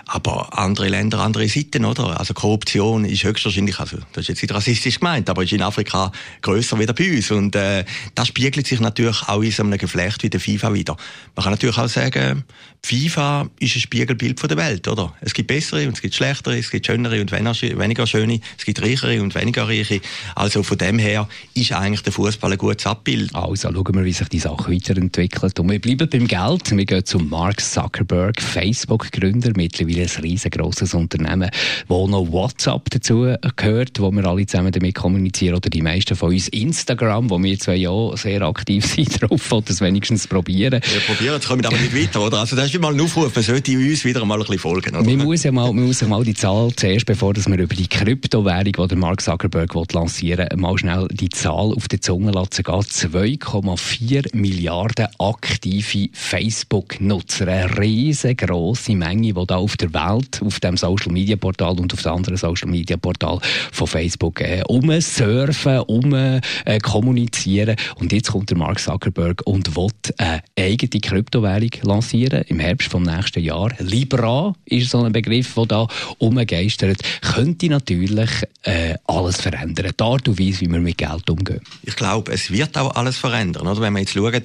Aber 0.09 0.57
andere 0.57 0.89
Länder, 0.89 1.19
andere 1.19 1.49
Seiten, 1.49 1.85
oder? 1.85 2.21
Also 2.21 2.33
Korruption 2.33 3.05
ist 3.05 3.25
höchstwahrscheinlich, 3.25 3.81
also 3.81 3.99
das 4.13 4.23
ist 4.23 4.29
jetzt 4.29 4.43
nicht 4.43 4.55
rassistisch 4.55 5.01
gemeint, 5.01 5.29
aber 5.29 5.43
ist 5.43 5.53
in 5.53 5.63
Afrika 5.63 6.13
größer 6.43 6.79
wie 6.79 6.87
bei 6.87 7.17
uns. 7.17 7.33
Und 7.33 7.57
äh, 7.57 7.85
das 8.15 8.29
spiegelt 8.29 8.69
sich 8.69 8.79
natürlich 8.79 9.23
auch 9.27 9.43
in 9.43 9.51
so 9.51 9.65
einem 9.65 9.77
Geflecht 9.79 10.23
wie 10.23 10.31
der 10.31 10.39
FIFA 10.39 10.75
wieder. 10.75 10.97
Man 11.35 11.43
kann 11.43 11.53
natürlich 11.53 11.77
auch 11.77 11.89
sagen, 11.89 12.45
FIFA 12.85 13.51
ist 13.59 13.75
ein 13.75 13.81
Spiegelbild 13.81 14.39
von 14.39 14.49
der 14.49 14.59
Welt, 14.59 14.87
oder? 14.87 15.13
Es 15.23 15.35
gibt 15.35 15.49
bessere 15.49 15.89
und 15.89 15.95
es 15.95 16.03
gibt 16.03 16.15
schlechtere, 16.15 16.57
es 16.57 16.71
gibt 16.71 16.87
schönere 16.87 17.21
und 17.21 17.33
weniger 17.33 18.07
schöne, 18.07 18.41
es 18.57 18.65
gibt 18.65 18.81
reichere 18.81 19.21
und 19.21 19.35
weniger 19.35 19.67
reiche. 19.67 20.01
Also 20.37 20.63
von 20.63 20.79
dem 20.79 21.01
her 21.01 21.29
ist 21.55 21.73
eigentlich 21.73 22.03
der 22.03 22.13
Fußball 22.13 22.53
ein 22.53 22.59
gutes 22.59 22.87
Abbild. 22.87 23.35
Also 23.35 23.73
schauen 23.73 23.95
wir, 23.95 24.05
wie 24.05 24.13
sich 24.13 24.29
die 24.29 24.39
Sache 24.39 24.71
weiterentwickelt. 24.71 25.59
Und 25.59 25.69
wir 25.69 25.81
bleiben 25.81 26.09
beim 26.09 26.29
Geld. 26.29 26.77
Wir 26.77 26.85
gehen 26.85 27.05
zu 27.05 27.19
Mark 27.19 27.61
Zuckerberg, 27.61 28.41
Facebook-Gründer, 28.41 29.51
mittlerweile 29.57 29.96
ein 30.03 30.23
riesengroßes 30.23 30.95
Unternehmen, 30.95 31.51
wo 31.89 32.07
noch 32.07 32.31
WhatsApp 32.31 32.91
dazu 32.91 33.35
gehört, 33.57 34.01
wo 34.01 34.11
wir 34.11 34.25
alle 34.25 34.47
zusammen 34.47 34.73
damit 34.73 34.95
kommunizieren, 34.95 35.57
oder 35.57 35.71
die 35.71 35.83
meisten 35.83 36.17
von 36.17 36.31
uns 36.31 36.49
Instagram, 36.49 37.31
wo 37.31 37.43
wir 37.43 37.59
zwei 37.59 37.77
ja 37.77 38.17
sehr 38.17 38.43
aktiv 38.43 38.85
sind 38.95 39.23
drauf, 39.23 39.53
oder 39.53 39.67
das 39.67 39.81
wenigstens 39.81 40.27
probieren. 40.27 40.81
Wir 40.83 41.01
probieren, 41.01 41.35
jetzt 41.35 41.49
kommen 41.49 41.63
wir 41.63 41.69
aber 41.69 41.79
nicht 41.79 41.95
weiter, 41.95 42.25
oder? 42.25 42.39
Also 42.39 42.57
das 42.57 42.67
ist 42.67 42.81
mal 42.81 42.93
ein 42.93 43.01
Aufruf, 43.01 43.35
man 43.35 43.45
sollte 43.45 43.73
uns 43.73 44.05
wieder 44.05 44.25
mal 44.25 44.35
ein 44.35 44.41
bisschen 44.41 44.59
folgen, 44.59 44.97
oder? 44.97 45.05
Man 45.05 45.19
muss 45.19 45.43
ja 45.43 45.53
mal, 45.53 45.73
man 45.73 45.87
muss 45.87 46.01
ja 46.01 46.09
mal 46.09 46.25
die 46.25 46.35
Zahl 46.35 46.71
zuerst, 46.77 47.07
bevor 47.07 47.35
dass 47.35 47.49
wir 47.49 47.59
über 47.59 47.75
die 47.75 47.89
Kryptowährung, 47.89 48.89
die 48.89 48.97
Mark 48.97 49.21
Zuckerberg 49.21 49.75
lancieren 49.93 50.49
will, 50.51 50.57
mal 50.59 50.79
schnell 50.79 51.09
die 51.11 51.29
Zahl 51.29 51.73
auf 51.75 51.89
die 51.89 52.01
Zunge 52.01 52.33
lassen 52.33 52.63
gehen. 52.63 52.75
2,4 52.75 54.37
Milliarden 54.37 55.09
aktive 55.19 56.09
Facebook-Nutzer. 56.13 57.49
Eine 57.49 57.79
riesengroße 57.79 58.95
Menge, 58.95 59.33
die 59.33 59.47
da 59.47 59.57
auf 59.57 59.77
der 59.77 59.86
Welt, 59.93 60.41
auf 60.45 60.61
dem 60.61 60.77
Social 60.77 61.13
Media 61.13 61.37
Portal 61.37 61.79
und 61.79 61.93
auf 61.93 62.03
dem 62.03 62.13
anderen 62.13 62.37
Social 62.37 62.69
Media 62.69 62.97
Portal 62.97 63.39
von 63.73 63.87
Facebook 63.87 64.41
äh, 64.41 64.63
umsurfen, 64.69 65.81
um 65.81 66.13
äh, 66.13 66.41
kommunizieren. 66.83 67.77
Und 67.97 68.13
jetzt 68.13 68.33
kommt 68.33 68.51
der 68.51 68.57
Mark 68.57 68.79
Zuckerberg 68.81 69.43
und 69.47 69.77
will 69.77 69.89
eine 70.19 70.43
eigene 70.59 71.01
Kryptowährung 71.01 71.71
lancieren 71.83 72.43
im 72.49 72.59
Herbst 72.59 72.89
vom 72.89 73.03
nächsten 73.03 73.43
Jahr. 73.43 73.71
Libra 73.79 74.55
ist 74.65 74.91
so 74.91 75.03
ein 75.03 75.13
Begriff, 75.13 75.55
der 75.55 75.67
da 75.67 75.87
umgeistert, 76.19 76.99
könnte 77.21 77.69
natürlich 77.69 78.31
äh, 78.63 78.95
alles 79.07 79.41
verändern. 79.41 79.93
Die 79.99 80.05
Art 80.05 80.29
und 80.29 80.39
Weise, 80.39 80.63
wie 80.63 80.71
wir 80.71 80.81
mit 80.81 80.99
Geld 80.99 81.29
umgehen. 81.31 81.61
Ich 81.83 81.97
glaube, 81.97 82.33
es 82.33 82.51
wird 82.51 82.77
auch 82.77 82.95
alles 82.95 83.17
verändern. 83.17 83.67
Oder? 83.67 83.81
Wenn 83.81 83.93
man 83.93 84.03
jetzt 84.03 84.13
schaut, 84.13 84.33
der 84.33 84.43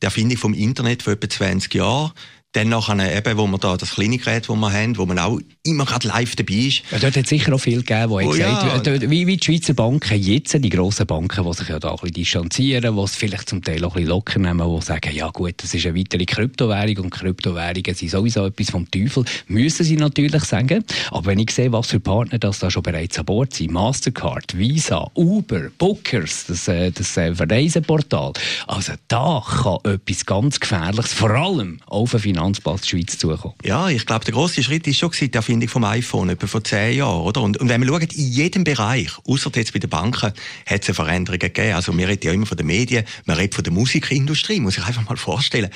Erfindung 0.00 0.38
vom 0.38 0.54
Internet 0.54 1.02
vor 1.02 1.12
etwa 1.12 1.28
20 1.28 1.74
Jahren, 1.74 2.12
dann 2.52 2.68
nachher 2.68 3.16
eben, 3.16 3.38
wo 3.38 3.46
wir 3.46 3.58
da 3.58 3.76
das 3.76 3.92
kleine 3.92 4.18
Gerät, 4.18 4.48
das 4.48 4.56
wir 4.56 4.72
haben, 4.72 4.98
wo 4.98 5.06
man 5.06 5.20
auch 5.20 5.38
immer 5.62 5.84
gerade 5.84 6.08
live 6.08 6.34
dabei 6.34 6.54
ist. 6.54 6.82
Ja, 6.90 6.98
dort 6.98 7.16
hat 7.16 7.24
es 7.24 7.28
sicher 7.28 7.54
auch 7.54 7.60
viel 7.60 7.82
gegeben, 7.82 8.10
wo 8.10 8.20
oh, 8.20 8.30
gesagt 8.30 8.86
ja. 8.86 9.10
wie, 9.10 9.26
wie 9.26 9.36
die 9.36 9.44
Schweizer 9.44 9.74
Banken 9.74 10.20
jetzt, 10.20 10.52
die 10.52 10.68
grossen 10.68 11.06
Banken, 11.06 11.44
die 11.44 11.52
sich 11.52 11.68
ja 11.68 11.78
da 11.78 11.90
ein 11.90 11.96
bisschen 11.96 12.14
distanzieren, 12.14 12.96
die 12.96 13.02
es 13.02 13.14
vielleicht 13.14 13.48
zum 13.48 13.62
Teil 13.62 13.84
auch 13.84 13.90
ein 13.90 14.02
bisschen 14.02 14.08
locker 14.08 14.38
nehmen, 14.40 14.68
die 14.68 14.82
sagen, 14.84 15.14
ja 15.14 15.28
gut, 15.28 15.54
das 15.58 15.74
ist 15.74 15.86
eine 15.86 15.96
weitere 15.96 16.24
Kryptowährung 16.24 17.04
und 17.04 17.10
Kryptowährungen 17.10 17.94
sind 17.94 18.10
sowieso 18.10 18.46
etwas 18.46 18.70
vom 18.70 18.90
Teufel, 18.90 19.24
müssen 19.46 19.84
sie 19.84 19.96
natürlich 19.96 20.42
sagen. 20.44 20.84
Aber 21.12 21.26
wenn 21.26 21.38
ich 21.38 21.52
sehe, 21.52 21.70
was 21.70 21.86
für 21.86 22.00
Partner 22.00 22.38
das 22.38 22.58
da 22.58 22.68
schon 22.68 22.82
bereits 22.82 23.18
an 23.18 23.26
Bord 23.26 23.54
sind, 23.54 23.70
Mastercard, 23.70 24.58
Visa, 24.58 25.08
Uber, 25.14 25.70
Bookers, 25.78 26.46
das, 26.48 26.66
äh, 26.66 26.90
das 26.90 27.16
äh, 27.16 27.32
Reiseportal, 27.38 28.32
also 28.66 28.92
da 29.06 29.42
kann 29.46 29.92
etwas 29.92 30.26
ganz 30.26 30.58
Gefährliches, 30.58 31.12
vor 31.12 31.30
allem 31.30 31.78
auf 31.86 32.14
eine 32.14 32.39
Finanzplatz 32.40 32.88
Schweiz 32.88 33.18
zukommen. 33.18 33.54
Ja, 33.62 33.88
ich 33.90 34.06
glaube, 34.06 34.24
der 34.24 34.32
grosse 34.32 34.62
Schritt 34.62 34.86
ist 34.86 34.98
schon 34.98 35.10
die 35.20 35.32
Erfindung 35.32 35.68
vom 35.68 35.84
iPhone, 35.84 36.30
etwa 36.30 36.46
vor 36.46 36.64
zehn 36.64 36.96
Jahren, 36.96 37.20
oder? 37.20 37.42
Und, 37.42 37.58
und 37.58 37.68
wenn 37.68 37.80
man 37.80 37.88
schaut, 37.88 38.14
in 38.14 38.32
jedem 38.32 38.64
Bereich, 38.64 39.10
außer 39.26 39.50
jetzt 39.54 39.74
bei 39.74 39.78
den 39.78 39.90
Banken, 39.90 40.32
hat 40.66 40.82
es 40.82 40.88
eine 40.88 40.94
Veränderung 40.94 41.38
gegeben. 41.38 41.74
Also, 41.74 41.96
wir 41.96 42.08
reden 42.08 42.26
ja 42.26 42.32
immer 42.32 42.46
von 42.46 42.56
den 42.56 42.66
Medien, 42.66 43.04
man 43.26 43.36
redet 43.36 43.54
von 43.54 43.64
der 43.64 43.74
Musikindustrie, 43.74 44.58
muss 44.60 44.78
ich 44.78 44.84
einfach 44.84 45.06
mal 45.06 45.18
vorstellen. 45.18 45.68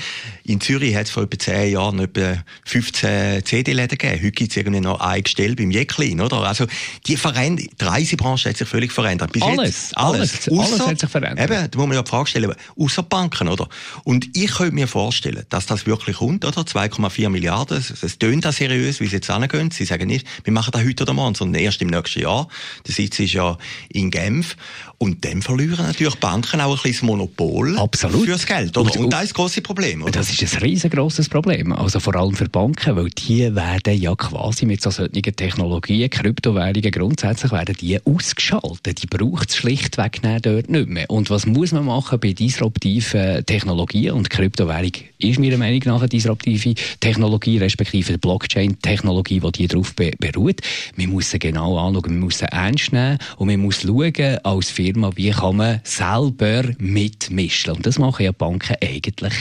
In 0.45 0.61
Zürich 0.61 0.97
hat 0.97 1.05
es 1.05 1.11
vor 1.11 1.25
etwa 1.25 1.39
zehn 1.39 1.73
Jahren 1.73 1.99
etwa 1.99 2.43
15 2.65 3.45
CD-Läden 3.45 3.99
gegeben. 3.99 4.23
Heute 4.23 4.33
gibt 4.33 4.51
es 4.51 4.57
irgendwie 4.57 4.81
noch 4.81 5.01
ein 5.01 5.23
Gestell 5.23 5.55
beim 5.55 5.71
Jacqueline, 5.71 6.25
oder? 6.25 6.39
Also, 6.39 6.67
die 7.07 7.19
Veränderung, 7.19 7.71
die 7.79 7.85
Reisebranche 7.85 8.49
hat 8.49 8.57
sich 8.57 8.69
völlig 8.69 8.91
verändert. 8.91 9.33
Bis 9.33 9.43
alles, 9.43 9.67
jetzt, 9.67 9.99
alles, 9.99 10.49
alles, 10.49 10.73
alles 10.73 10.87
hat 10.87 10.99
sich 11.01 11.11
verändert. 11.11 11.51
Eben, 11.51 11.71
da 11.71 11.79
muss 11.79 11.89
man 11.89 11.97
ja 11.97 12.03
die 12.03 12.11
Frage 12.11 12.31
stellen, 12.31 12.55
außer 12.79 13.03
Banken, 13.03 13.49
oder? 13.49 13.69
Und 14.05 14.35
ich 14.35 14.51
könnte 14.53 14.75
mir 14.75 14.89
vorstellen, 14.89 15.45
dass 15.51 15.67
das 15.67 15.85
wirklich 15.85 16.17
kommt, 16.17 16.45
oder? 16.45 16.54
Oder? 16.57 16.69
2,4 16.69 17.29
Milliarden. 17.29 17.79
Es 17.79 18.19
tönt 18.19 18.47
auch 18.47 18.53
seriös, 18.53 19.01
wie 19.01 19.07
sie 19.07 19.17
jetzt 19.17 19.31
angehen. 19.31 19.71
Sie 19.71 19.85
sagen 19.85 20.07
nicht, 20.07 20.27
wir 20.45 20.53
machen 20.53 20.71
das 20.73 20.85
heute 20.85 21.05
oder 21.05 21.13
morgen, 21.13 21.35
sondern 21.35 21.63
erst 21.63 21.83
im 21.83 21.89
nächsten 21.89 22.21
Jahr. 22.21 22.49
Der 22.87 22.95
Sitz 22.95 23.19
ist 23.19 23.33
ja 23.33 23.59
in 23.89 24.11
Genf. 24.11 24.57
Und 25.05 25.23
dann 25.23 25.43
verlieren 25.43 25.85
natürlich 25.85 26.15
Banken 26.15 26.63
auch 26.63 26.71
ein 26.71 26.77
bisschen 26.77 26.93
das 26.93 27.03
Monopol 27.03 27.77
Absolut. 27.79 28.25
fürs 28.25 28.47
Geld. 28.47 28.75
Oder? 28.75 28.91
Und, 28.91 28.97
und 28.97 29.11
das 29.13 29.25
ist 29.25 29.31
das 29.33 29.35
grosse 29.35 29.61
Problem. 29.61 30.03
Oder? 30.03 30.13
Das 30.13 30.31
ist 30.31 30.43
ein 30.43 30.63
riesengroßes 30.63 31.29
Problem. 31.29 31.75
Also 31.75 32.01
vor 32.01 32.17
allem 32.17 32.35
für 32.35 32.49
Banken, 32.49 32.97
weil 32.97 33.11
die 33.11 33.55
werden 33.55 34.01
ja 34.01 34.17
quasi 34.17 34.65
mit 34.65 34.81
so 34.81 34.89
solchen 34.89 35.37
Technologien, 35.37 36.09
Kryptowährungen 36.09 36.91
grundsätzlich 36.91 37.53
werden 37.53 37.77
die 37.79 38.01
ausgeschaltet. 38.03 39.03
Die 39.03 39.07
braucht 39.07 39.51
es 39.51 39.57
schlichtweg 39.57 40.23
dort 40.23 40.71
nicht 40.71 40.89
mehr. 40.89 41.11
Und 41.11 41.29
was 41.29 41.45
muss 41.45 41.73
man 41.73 41.85
machen 41.85 42.19
bei 42.19 42.33
disruptiven 42.33 43.45
Technologien? 43.45 44.13
Und 44.13 44.31
Kryptowährung 44.31 44.93
ist 45.19 45.39
meiner 45.39 45.59
Meinung 45.59 45.83
nach 45.85 46.01
eine 46.01 46.09
disruptive 46.09 46.77
Technologie, 47.01 47.59
respektive 47.59 48.17
Blockchain-Technologie, 48.17 49.41
die, 49.41 49.53
die 49.53 49.69
darauf 49.69 49.95
beruht. 49.95 50.63
Man 50.97 51.11
muss 51.11 51.31
sie 51.31 51.39
genau 51.39 51.77
anschauen, 51.77 52.13
man 52.15 52.21
muss 52.21 52.39
sie 52.39 52.51
ernst 52.51 52.91
nehmen 52.95 53.19
und 53.37 53.49
man 53.49 53.61
muss 53.61 53.83
schauen, 53.83 54.39
als 54.43 54.71
Firma, 54.71 54.94
wie 55.17 55.31
kann 55.31 55.57
man 55.57 55.81
selber 55.85 56.65
mitmischen. 56.79 57.73
Und 57.73 57.87
das 57.87 57.99
machen 57.99 58.25
ja 58.25 58.33
Banken 58.33 58.77
eigentlich 58.83 59.35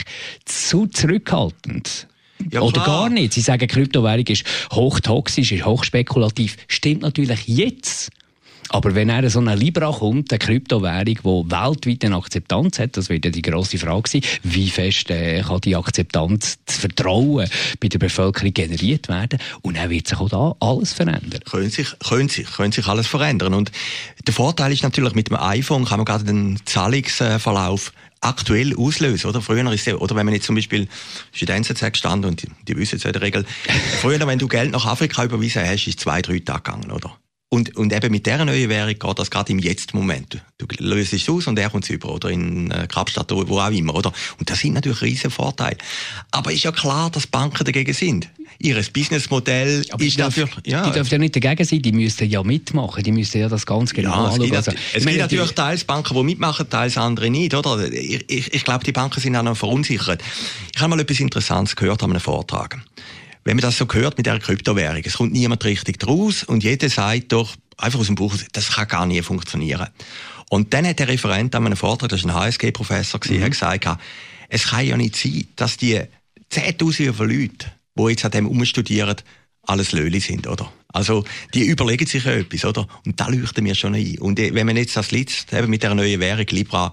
zu 0.44 0.86
zurückhaltend. 0.86 2.08
Ja, 2.50 2.60
Oder 2.60 2.84
gar 2.84 3.08
nicht. 3.08 3.32
Sie 3.32 3.40
sagen, 3.40 3.66
Kryptowährung 3.66 4.26
ist 4.26 4.44
hochtoxisch, 4.72 5.52
ist 5.52 5.64
hochspekulativ. 5.64 6.56
Stimmt 6.68 7.02
natürlich 7.02 7.46
jetzt. 7.46 8.10
Aber 8.70 8.94
wenn 8.94 9.08
er 9.08 9.28
so 9.30 9.38
eine 9.38 9.54
Libra 9.54 9.92
kommt, 9.92 10.32
eine 10.32 10.38
Kryptowährung, 10.38 11.04
die 11.04 11.50
weltweit 11.52 12.04
eine 12.04 12.16
Akzeptanz 12.16 12.78
hat, 12.78 12.96
das 12.96 13.08
wird 13.08 13.24
ja 13.24 13.30
die 13.30 13.42
grosse 13.42 13.78
Frage 13.78 14.08
sein, 14.08 14.22
wie 14.42 14.70
fest 14.70 15.10
äh, 15.10 15.42
kann 15.42 15.60
die 15.60 15.76
Akzeptanz, 15.76 16.58
das 16.64 16.78
Vertrauen 16.78 17.48
bei 17.80 17.88
der 17.88 17.98
Bevölkerung 17.98 18.54
generiert 18.54 19.08
werden 19.08 19.38
und 19.62 19.76
dann 19.76 19.90
wird 19.90 20.08
sich 20.08 20.18
auch 20.18 20.28
da 20.28 20.56
alles 20.60 20.92
verändern. 20.92 21.40
Können 21.48 21.70
sich, 21.70 21.88
können 22.00 22.28
sich, 22.28 22.50
können 22.50 22.72
sich 22.72 22.86
alles 22.86 23.06
verändern 23.06 23.54
und 23.54 23.70
der 24.26 24.34
Vorteil 24.34 24.72
ist 24.72 24.82
natürlich, 24.82 25.14
mit 25.14 25.28
dem 25.28 25.36
iPhone 25.36 25.84
kann 25.84 25.98
man 25.98 26.06
gerade 26.06 26.24
den 26.24 26.58
Zahlungsverlauf 26.64 27.92
aktuell 28.20 28.74
auslösen, 28.76 29.28
oder? 29.28 29.42
Früher 29.42 29.70
ist 29.72 29.86
es, 29.86 29.94
oder 29.94 30.16
wenn 30.16 30.24
man 30.24 30.34
jetzt 30.34 30.46
zum 30.46 30.54
Beispiel, 30.54 30.88
ist 31.32 31.42
in 31.42 31.46
der 31.46 31.56
NZZ 31.56 31.92
gestanden 31.92 32.30
und 32.30 32.42
die, 32.42 32.48
die 32.66 32.76
wissen 32.76 32.98
ja 32.98 33.06
in 33.06 33.12
der 33.12 33.22
Regel, 33.22 33.44
früher, 34.00 34.26
wenn 34.26 34.38
du 34.38 34.48
Geld 34.48 34.72
nach 34.72 34.86
Afrika 34.86 35.24
überwiesen 35.24 35.62
hast, 35.62 35.86
ist 35.86 36.00
zwei, 36.00 36.22
drei 36.22 36.38
Tage 36.38 36.62
gegangen, 36.62 36.90
oder? 36.90 37.14
Und, 37.54 37.76
und 37.76 37.92
eben 37.92 38.10
mit 38.10 38.26
dieser 38.26 38.44
neuen 38.44 38.68
Währung 38.68 38.98
geht 38.98 39.18
das 39.20 39.30
gerade 39.30 39.52
im 39.52 39.60
Jetzt-Moment. 39.60 40.42
Du 40.58 40.66
löst 40.80 41.12
es 41.12 41.28
aus 41.28 41.46
und 41.46 41.56
er 41.56 41.70
kommt 41.70 41.88
über, 41.88 42.12
oder 42.12 42.28
in 42.28 42.72
äh, 42.72 42.88
Kapstadt, 42.88 43.30
oder 43.30 43.48
wo 43.48 43.60
auch 43.60 43.70
immer, 43.70 43.94
oder? 43.94 44.12
Und 44.40 44.50
das 44.50 44.58
sind 44.58 44.72
natürlich 44.72 45.02
riesen 45.02 45.30
Vorteile. 45.30 45.76
Aber 46.32 46.50
ist 46.50 46.64
ja 46.64 46.72
klar, 46.72 47.10
dass 47.10 47.28
Banken 47.28 47.64
dagegen 47.64 47.94
sind. 47.94 48.28
Ihr 48.58 48.82
Businessmodell 48.92 49.84
ist 49.98 50.18
dafür, 50.18 50.48
ja. 50.66 50.84
Die 50.84 50.94
dürfen 50.94 51.12
ja 51.12 51.18
nicht 51.18 51.36
dagegen 51.36 51.64
sein, 51.64 51.80
die 51.80 51.92
müssten 51.92 52.28
ja 52.28 52.42
mitmachen, 52.42 53.04
die 53.04 53.12
müssten 53.12 53.38
ja 53.38 53.48
das 53.48 53.66
ganz 53.66 53.94
genau 53.94 54.10
ja, 54.10 54.24
anschauen. 54.24 54.40
Es 54.40 54.46
gibt, 54.46 54.56
also, 54.56 54.72
es 54.92 55.06
gibt 55.06 55.18
natürlich 55.18 55.52
teils 55.52 55.84
Banken, 55.84 56.12
die 56.12 56.22
mitmachen, 56.24 56.68
teils 56.68 56.98
andere 56.98 57.30
nicht, 57.30 57.54
oder? 57.54 57.92
Ich, 57.92 58.24
ich, 58.28 58.52
ich 58.52 58.64
glaube, 58.64 58.82
die 58.82 58.92
Banken 58.92 59.20
sind 59.20 59.36
auch 59.36 59.44
noch 59.44 59.56
verunsichert. 59.56 60.24
Ich 60.74 60.80
habe 60.80 60.90
mal 60.90 61.00
etwas 61.00 61.20
Interessantes 61.20 61.76
gehört 61.76 62.02
an 62.02 62.10
einem 62.10 62.20
Vortrag 62.20 62.80
wenn 63.44 63.56
man 63.56 63.62
das 63.62 63.76
so 63.76 63.86
hört 63.90 64.16
mit 64.16 64.26
der 64.26 64.38
Kryptowährung, 64.38 65.02
es 65.04 65.14
kommt 65.14 65.32
niemand 65.32 65.64
richtig 65.64 65.98
draus 65.98 66.42
und 66.44 66.64
jeder 66.64 66.88
sagt 66.88 67.32
doch 67.32 67.54
einfach 67.76 68.00
aus 68.00 68.06
dem 68.06 68.14
Buch, 68.14 68.34
das 68.52 68.70
kann 68.70 68.88
gar 68.88 69.06
nie 69.06 69.22
funktionieren. 69.22 69.88
Und 70.50 70.72
dann 70.72 70.86
hat 70.86 70.98
der 70.98 71.08
Referent 71.08 71.54
an 71.54 71.66
einem 71.66 71.76
Vortrag, 71.76 72.10
das 72.10 72.24
war 72.24 72.36
ein 72.36 72.52
HSG-Professor, 72.52 73.20
mhm. 73.28 73.50
gesagt, 73.50 73.88
es 74.48 74.68
kann 74.68 74.86
ja 74.86 74.96
nicht 74.96 75.16
sein, 75.16 75.46
dass 75.56 75.76
die 75.76 76.00
10.000 76.52 77.24
Leute, 77.24 77.72
die 77.96 78.02
jetzt 78.10 78.24
an 78.24 78.30
dem 78.30 78.46
umstudieren, 78.46 79.16
alles 79.62 79.92
Löli 79.92 80.20
sind, 80.20 80.46
oder? 80.46 80.70
Also, 80.88 81.24
die 81.54 81.64
überlegen 81.64 82.06
sich 82.06 82.24
ja 82.24 82.32
etwas, 82.32 82.64
oder? 82.64 82.86
Und 83.04 83.18
da 83.18 83.28
leuchten 83.28 83.64
wir 83.64 83.74
schon 83.74 83.94
ein. 83.94 84.18
Und 84.18 84.38
wenn 84.38 84.66
man 84.66 84.76
jetzt 84.76 84.96
das 84.96 85.10
Lied 85.10 85.32
eben 85.52 85.70
mit 85.70 85.82
der 85.82 85.94
neuen 85.94 86.20
Währung 86.20 86.46
Libra, 86.50 86.92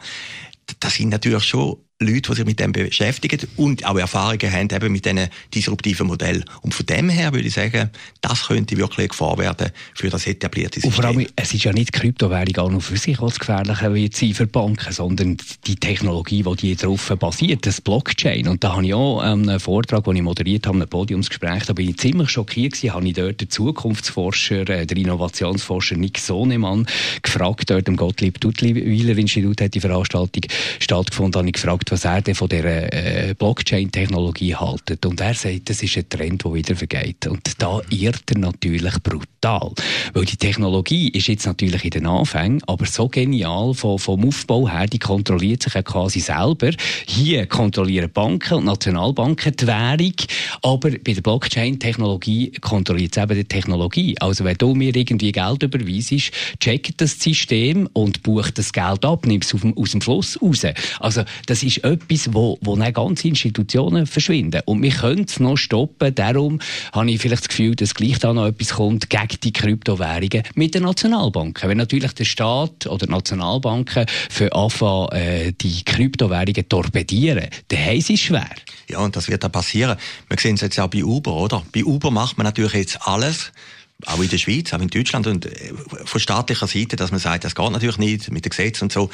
das 0.80 0.96
sind 0.96 1.10
natürlich 1.10 1.44
schon 1.44 1.78
Leute, 2.02 2.32
die 2.32 2.36
sich 2.36 2.46
mit 2.46 2.60
dem 2.60 2.72
beschäftigen 2.72 3.40
und 3.58 3.86
auch 3.86 3.98
Erfahrungen 3.98 4.52
haben 4.52 4.70
eben 4.72 4.92
mit 4.92 5.06
diesen 5.06 5.30
disruptiven 5.54 6.08
Modellen. 6.08 6.44
Und 6.62 6.74
von 6.74 6.86
dem 6.86 7.10
her 7.10 7.32
würde 7.32 7.48
ich 7.48 7.54
sagen, 7.54 7.92
das 8.22 8.48
könnte 8.48 8.76
wirklich 8.78 9.00
eine 9.00 9.08
Gefahr 9.10 9.38
werden 9.38 9.70
für 9.94 10.10
das 10.10 10.26
etablierte 10.26 10.80
System. 10.80 10.90
Und 10.90 10.96
vor 10.96 11.06
allem, 11.06 11.28
es 11.36 11.54
ist 11.54 11.64
ja 11.64 11.74
nicht 11.74 11.94
die 11.94 12.00
Kryptowährung 12.00 12.58
auch 12.58 12.72
noch 12.72 12.82
für 12.82 12.98
sich, 12.98 13.22
was 13.22 13.40
gefährlicher 13.40 13.94
wird 13.94 14.16
sein 14.16 14.34
für 14.34 14.48
Banken, 14.48 14.92
sondern 14.92 15.38
die 15.68 15.76
Technologie, 15.76 16.44
die, 16.44 16.56
die 16.56 16.76
darauf 16.76 17.08
basiert, 17.20 17.66
das 17.66 17.82
Blockchain. 17.82 18.48
Und 18.48 18.64
da 18.64 18.76
habe 18.76 18.86
ich 18.86 18.94
auch 18.94 19.20
einen 19.20 19.60
Vortrag, 19.60 20.04
den 20.06 20.16
ich 20.16 20.22
moderiert 20.24 20.68
habe, 20.68 20.80
ein 20.80 20.88
Podiumsgespräch, 20.88 21.66
da 21.66 21.74
bin 21.74 21.90
ich 21.90 21.98
ziemlich 21.98 22.30
schockiert 22.30 22.74
gewesen, 22.74 22.94
habe 22.94 23.08
ich 23.08 23.14
dort 23.14 23.42
den 23.42 23.50
Zukunftsforscher, 23.50 24.68
äh, 24.70 24.86
der 24.86 24.98
Innovationsforscher 24.98 25.98
Nick 25.98 26.18
Sonemann 26.18 26.88
gefragt, 27.22 27.70
dort 27.70 27.88
im 27.88 27.96
Gottlieb 27.96 28.40
Duttliweiler 28.40 29.18
Institut 29.18 29.62
hat 29.62 29.76
die 29.76 29.80
Veranstaltung 29.80 30.44
stattgefunden, 30.80 31.40
habe 31.40 31.48
ich 31.48 31.54
gefragt, 31.54 31.91
was 31.92 32.06
er 32.06 32.22
denn 32.22 32.36
von 32.36 32.48
dieser 32.48 32.94
äh, 32.94 33.36
Blockchain-Technologie 33.38 34.56
haltet. 34.56 35.06
Und 35.06 35.20
er 35.20 35.34
sagt, 35.34 35.70
das 35.70 35.84
ist 35.84 35.98
ein 35.98 36.08
Trend, 36.08 36.44
der 36.44 36.54
wieder 36.54 36.76
vergeht. 36.76 37.28
Und 37.28 37.62
da 37.62 37.82
irrt 37.90 38.24
er 38.32 38.38
natürlich 38.38 38.94
brutal. 39.04 39.72
Weil 40.14 40.26
die 40.26 40.38
Technologie 40.38 41.10
ist 41.10 41.28
jetzt 41.28 41.46
natürlich 41.46 41.84
in 41.84 41.92
den 41.92 42.08
Anfängen, 42.08 42.64
aber 42.68 42.86
so 42.86 43.10
genial 43.10 43.74
vom, 43.74 44.00
vom 44.00 44.26
Aufbau 44.28 44.70
her, 44.70 44.88
die 44.88 45.00
kontrolliert 45.00 45.64
sich 45.64 45.74
ja 45.74 45.82
quasi 45.82 46.20
selber. 46.20 46.72
Hier 47.08 47.46
kontrollieren 47.48 48.10
Banken 48.12 48.56
und 48.56 48.66
Nationalbanken 48.66 49.56
die 49.56 49.68
Währung, 49.68 50.14
aber 50.62 50.92
bei 50.92 51.14
der 51.14 51.22
Blockchain-Technologie 51.22 52.52
kontrolliert 52.62 53.18
es 53.18 53.24
eben 53.24 53.36
die 53.36 53.46
Technologie. 53.46 54.16
Also 54.20 54.46
wenn 54.46 54.58
du 54.58 54.76
mir 54.76 54.96
irgendwie 54.96 55.32
Geld 55.32 55.64
überweisst, 55.64 56.32
checkt 56.60 57.02
das 57.02 57.20
System 57.20 57.90
und 57.94 58.24
bucht 58.24 58.58
das 58.58 58.72
Geld 58.72 59.04
ab, 59.04 59.26
nimmt 59.26 59.44
es 59.44 59.54
aus 59.54 59.92
dem 59.92 60.02
Fluss 60.02 60.42
raus. 60.42 60.66
Also 61.00 61.24
das 61.48 61.64
ist 61.64 61.81
etwas, 61.84 62.34
wo, 62.34 62.58
wo 62.62 62.76
dann 62.76 62.94
ganze 62.94 63.28
Institutionen 63.28 64.06
verschwinden. 64.06 64.62
Und 64.66 64.82
wir 64.82 64.92
können 64.92 65.26
es 65.26 65.40
noch 65.40 65.58
stoppen. 65.58 66.14
Darum 66.16 66.60
habe 66.94 67.12
ich 67.12 67.22
vielleicht 67.22 67.44
das 67.44 67.50
Gefühl, 67.50 67.76
dass 67.76 67.96
gleich 67.96 68.20
da 68.20 68.34
noch 68.34 68.48
etwas 68.48 68.70
kommt 68.70 69.10
gegen 69.10 69.40
die 69.44 69.54
Kryptowährungen 69.54 70.44
mit 70.56 70.76
den 70.76 70.84
Nationalbanken. 70.84 71.70
Wenn 71.70 71.78
natürlich 71.78 72.14
der 72.14 72.26
Staat 72.26 72.88
oder 72.88 73.06
die 73.06 73.12
Nationalbanken 73.12 74.06
für 74.30 74.54
anfangen, 74.54 75.10
äh, 75.12 75.54
die 75.54 75.84
Kryptowährungen 75.84 76.68
torpedieren, 76.68 77.48
dann 77.68 77.80
haben 77.80 78.02
sie 78.02 78.14
es 78.14 78.22
schwer. 78.22 78.50
Ja, 78.90 79.00
und 79.00 79.16
das 79.16 79.30
wird 79.30 79.44
dann 79.44 79.52
passieren. 79.52 79.98
Wir 80.28 80.38
sehen 80.40 80.56
es 80.56 80.62
jetzt 80.62 80.80
auch 80.80 80.88
bei 80.88 81.04
Uber, 81.04 81.34
oder? 81.36 81.64
Bei 81.74 81.84
Uber 81.84 82.12
macht 82.12 82.38
man 82.38 82.46
natürlich 82.46 82.74
jetzt 82.74 83.08
alles, 83.08 83.52
auch 84.06 84.20
in 84.20 84.30
der 84.30 84.38
Schweiz, 84.38 84.74
auch 84.74 84.80
in 84.80 84.90
Deutschland 84.90 85.28
und 85.28 85.46
äh, 85.46 85.74
von 86.06 86.20
staatlicher 86.20 86.68
Seite, 86.68 86.96
dass 86.96 87.12
man 87.12 87.20
sagt, 87.20 87.44
das 87.44 87.56
geht 87.56 87.72
natürlich 87.72 87.98
nicht 87.98 88.32
mit 88.32 88.46
dem 88.46 88.50
Gesetz 88.50 88.82
und 88.82 88.92
so, 88.92 89.10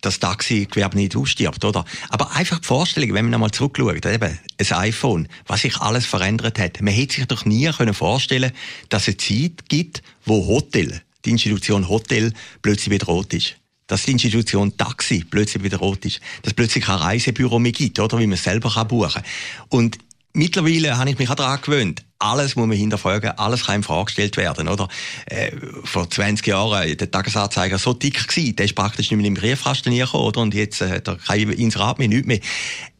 das 0.00 0.20
Taxi-Gewerbe 0.20 0.96
nicht 0.96 1.16
ausstirbt, 1.16 1.64
oder? 1.64 1.84
Aber 2.08 2.34
einfach 2.36 2.58
die 2.58 2.66
Vorstellung, 2.66 3.14
wenn 3.14 3.26
man 3.26 3.34
einmal 3.34 3.50
zurückschaut, 3.50 4.06
eben 4.06 4.38
ein 4.58 4.72
iPhone, 4.72 5.28
was 5.46 5.62
sich 5.62 5.76
alles 5.78 6.06
verändert 6.06 6.58
hat. 6.58 6.80
Man 6.80 6.94
hätte 6.94 7.16
sich 7.16 7.26
doch 7.26 7.44
nie 7.44 7.70
können 7.70 7.94
vorstellen 7.94 8.52
dass 8.88 9.02
es 9.02 9.08
eine 9.08 9.16
Zeit 9.16 9.68
gibt, 9.68 10.02
wo 10.24 10.46
Hotel, 10.46 11.00
die 11.24 11.30
Institution 11.30 11.88
Hotel, 11.88 12.32
plötzlich 12.62 13.06
rot 13.06 13.32
ist 13.34 13.56
dass 13.90 14.04
die 14.04 14.12
Institution 14.12 14.76
Taxi 14.76 15.24
plötzlich 15.28 15.64
wieder 15.64 15.78
rot 15.78 16.04
ist, 16.04 16.20
dass 16.42 16.54
plötzlich 16.54 16.84
kein 16.84 16.94
Reisebüro 16.94 17.58
mehr 17.58 17.72
gibt, 17.72 17.98
oder 17.98 18.20
wie 18.20 18.26
man 18.28 18.34
es 18.34 18.44
selber 18.44 18.84
buchen 18.84 19.10
kann. 19.10 19.24
Und 19.68 19.98
mittlerweile 20.32 20.96
habe 20.96 21.10
ich 21.10 21.18
mich 21.18 21.28
auch 21.28 21.34
daran 21.34 21.60
gewöhnt, 21.60 22.04
alles 22.20 22.54
muss 22.54 22.66
man 22.66 22.76
hinterfragen, 22.76 23.30
alles 23.38 23.66
kann 23.66 23.76
in 23.76 23.82
Frage 23.82 24.04
gestellt 24.06 24.36
werden, 24.36 24.68
oder? 24.68 24.88
Äh, 25.26 25.52
vor 25.84 26.08
20 26.08 26.46
Jahren, 26.46 26.96
der 26.96 27.10
Tagesanzeiger 27.10 27.78
so 27.78 27.94
dick 27.94 28.28
gewesen, 28.28 28.56
der 28.56 28.66
ist 28.66 28.74
praktisch 28.74 29.10
nicht 29.10 29.18
mehr 29.18 29.26
im 29.26 29.34
Briefkasten 29.34 29.94
gekommen, 29.94 30.24
oder? 30.24 30.40
Und 30.40 30.54
jetzt, 30.54 30.82
äh, 30.82 31.00
da 31.00 31.16
kein 31.16 31.50
Inserat 31.50 31.98
mehr, 31.98 32.08
nichts 32.08 32.26
mehr. 32.26 32.40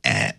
Äh, 0.03 0.33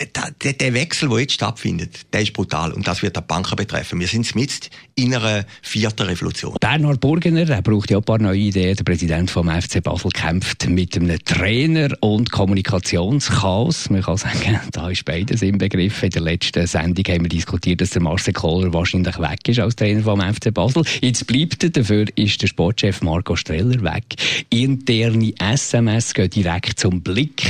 der, 0.43 0.53
der 0.53 0.73
Wechsel, 0.73 1.09
der 1.09 1.19
jetzt 1.19 1.33
stattfindet, 1.33 2.13
der 2.13 2.21
ist 2.21 2.33
brutal. 2.33 2.71
Und 2.71 2.87
das 2.87 3.01
wird 3.01 3.15
die 3.15 3.21
Banken 3.21 3.55
betreffen. 3.55 3.99
Wir 3.99 4.07
sind 4.07 4.33
mit 4.35 4.69
in 4.95 5.13
einer 5.13 5.45
vierten 5.61 6.03
Revolution. 6.03 6.55
Bernhard 6.59 6.99
Burgener, 6.99 7.47
er 7.47 7.61
braucht 7.61 7.91
ja 7.91 7.97
ein 7.97 8.03
paar 8.03 8.19
neue 8.19 8.39
Ideen. 8.39 8.75
Der 8.75 8.83
Präsident 8.83 9.29
vom 9.29 9.49
FC 9.49 9.83
Basel 9.83 10.11
kämpft 10.11 10.67
mit 10.67 10.95
einem 10.95 11.23
Trainer- 11.23 11.95
und 12.01 12.31
Kommunikationschaos. 12.31 13.89
Man 13.89 14.01
kann 14.01 14.17
sagen, 14.17 14.59
da 14.71 14.89
ist 14.89 15.05
beides 15.05 15.41
im 15.41 15.57
Begriff. 15.57 16.01
In 16.03 16.09
der 16.09 16.21
letzten 16.21 16.65
Sendung 16.65 17.05
haben 17.05 17.23
wir 17.23 17.29
diskutiert, 17.29 17.81
dass 17.81 17.91
der 17.91 18.01
Marcel 18.01 18.33
Kohler 18.33 18.67
er 18.67 18.73
wahrscheinlich 18.73 19.17
weg 19.19 19.47
ist 19.47 19.59
als 19.59 19.75
Trainer 19.75 20.03
vom 20.03 20.21
FC 20.21 20.53
Basel. 20.53 20.83
Jetzt 21.01 21.27
bleibt 21.27 21.63
er, 21.63 21.69
dafür 21.69 22.05
ist 22.15 22.41
der 22.41 22.47
Sportchef 22.47 23.01
Marco 23.01 23.35
Streller 23.35 23.81
weg. 23.83 24.15
Interne 24.49 25.33
SMS 25.39 26.13
gehen 26.13 26.29
direkt 26.29 26.79
zum 26.79 27.01
Blick. 27.01 27.43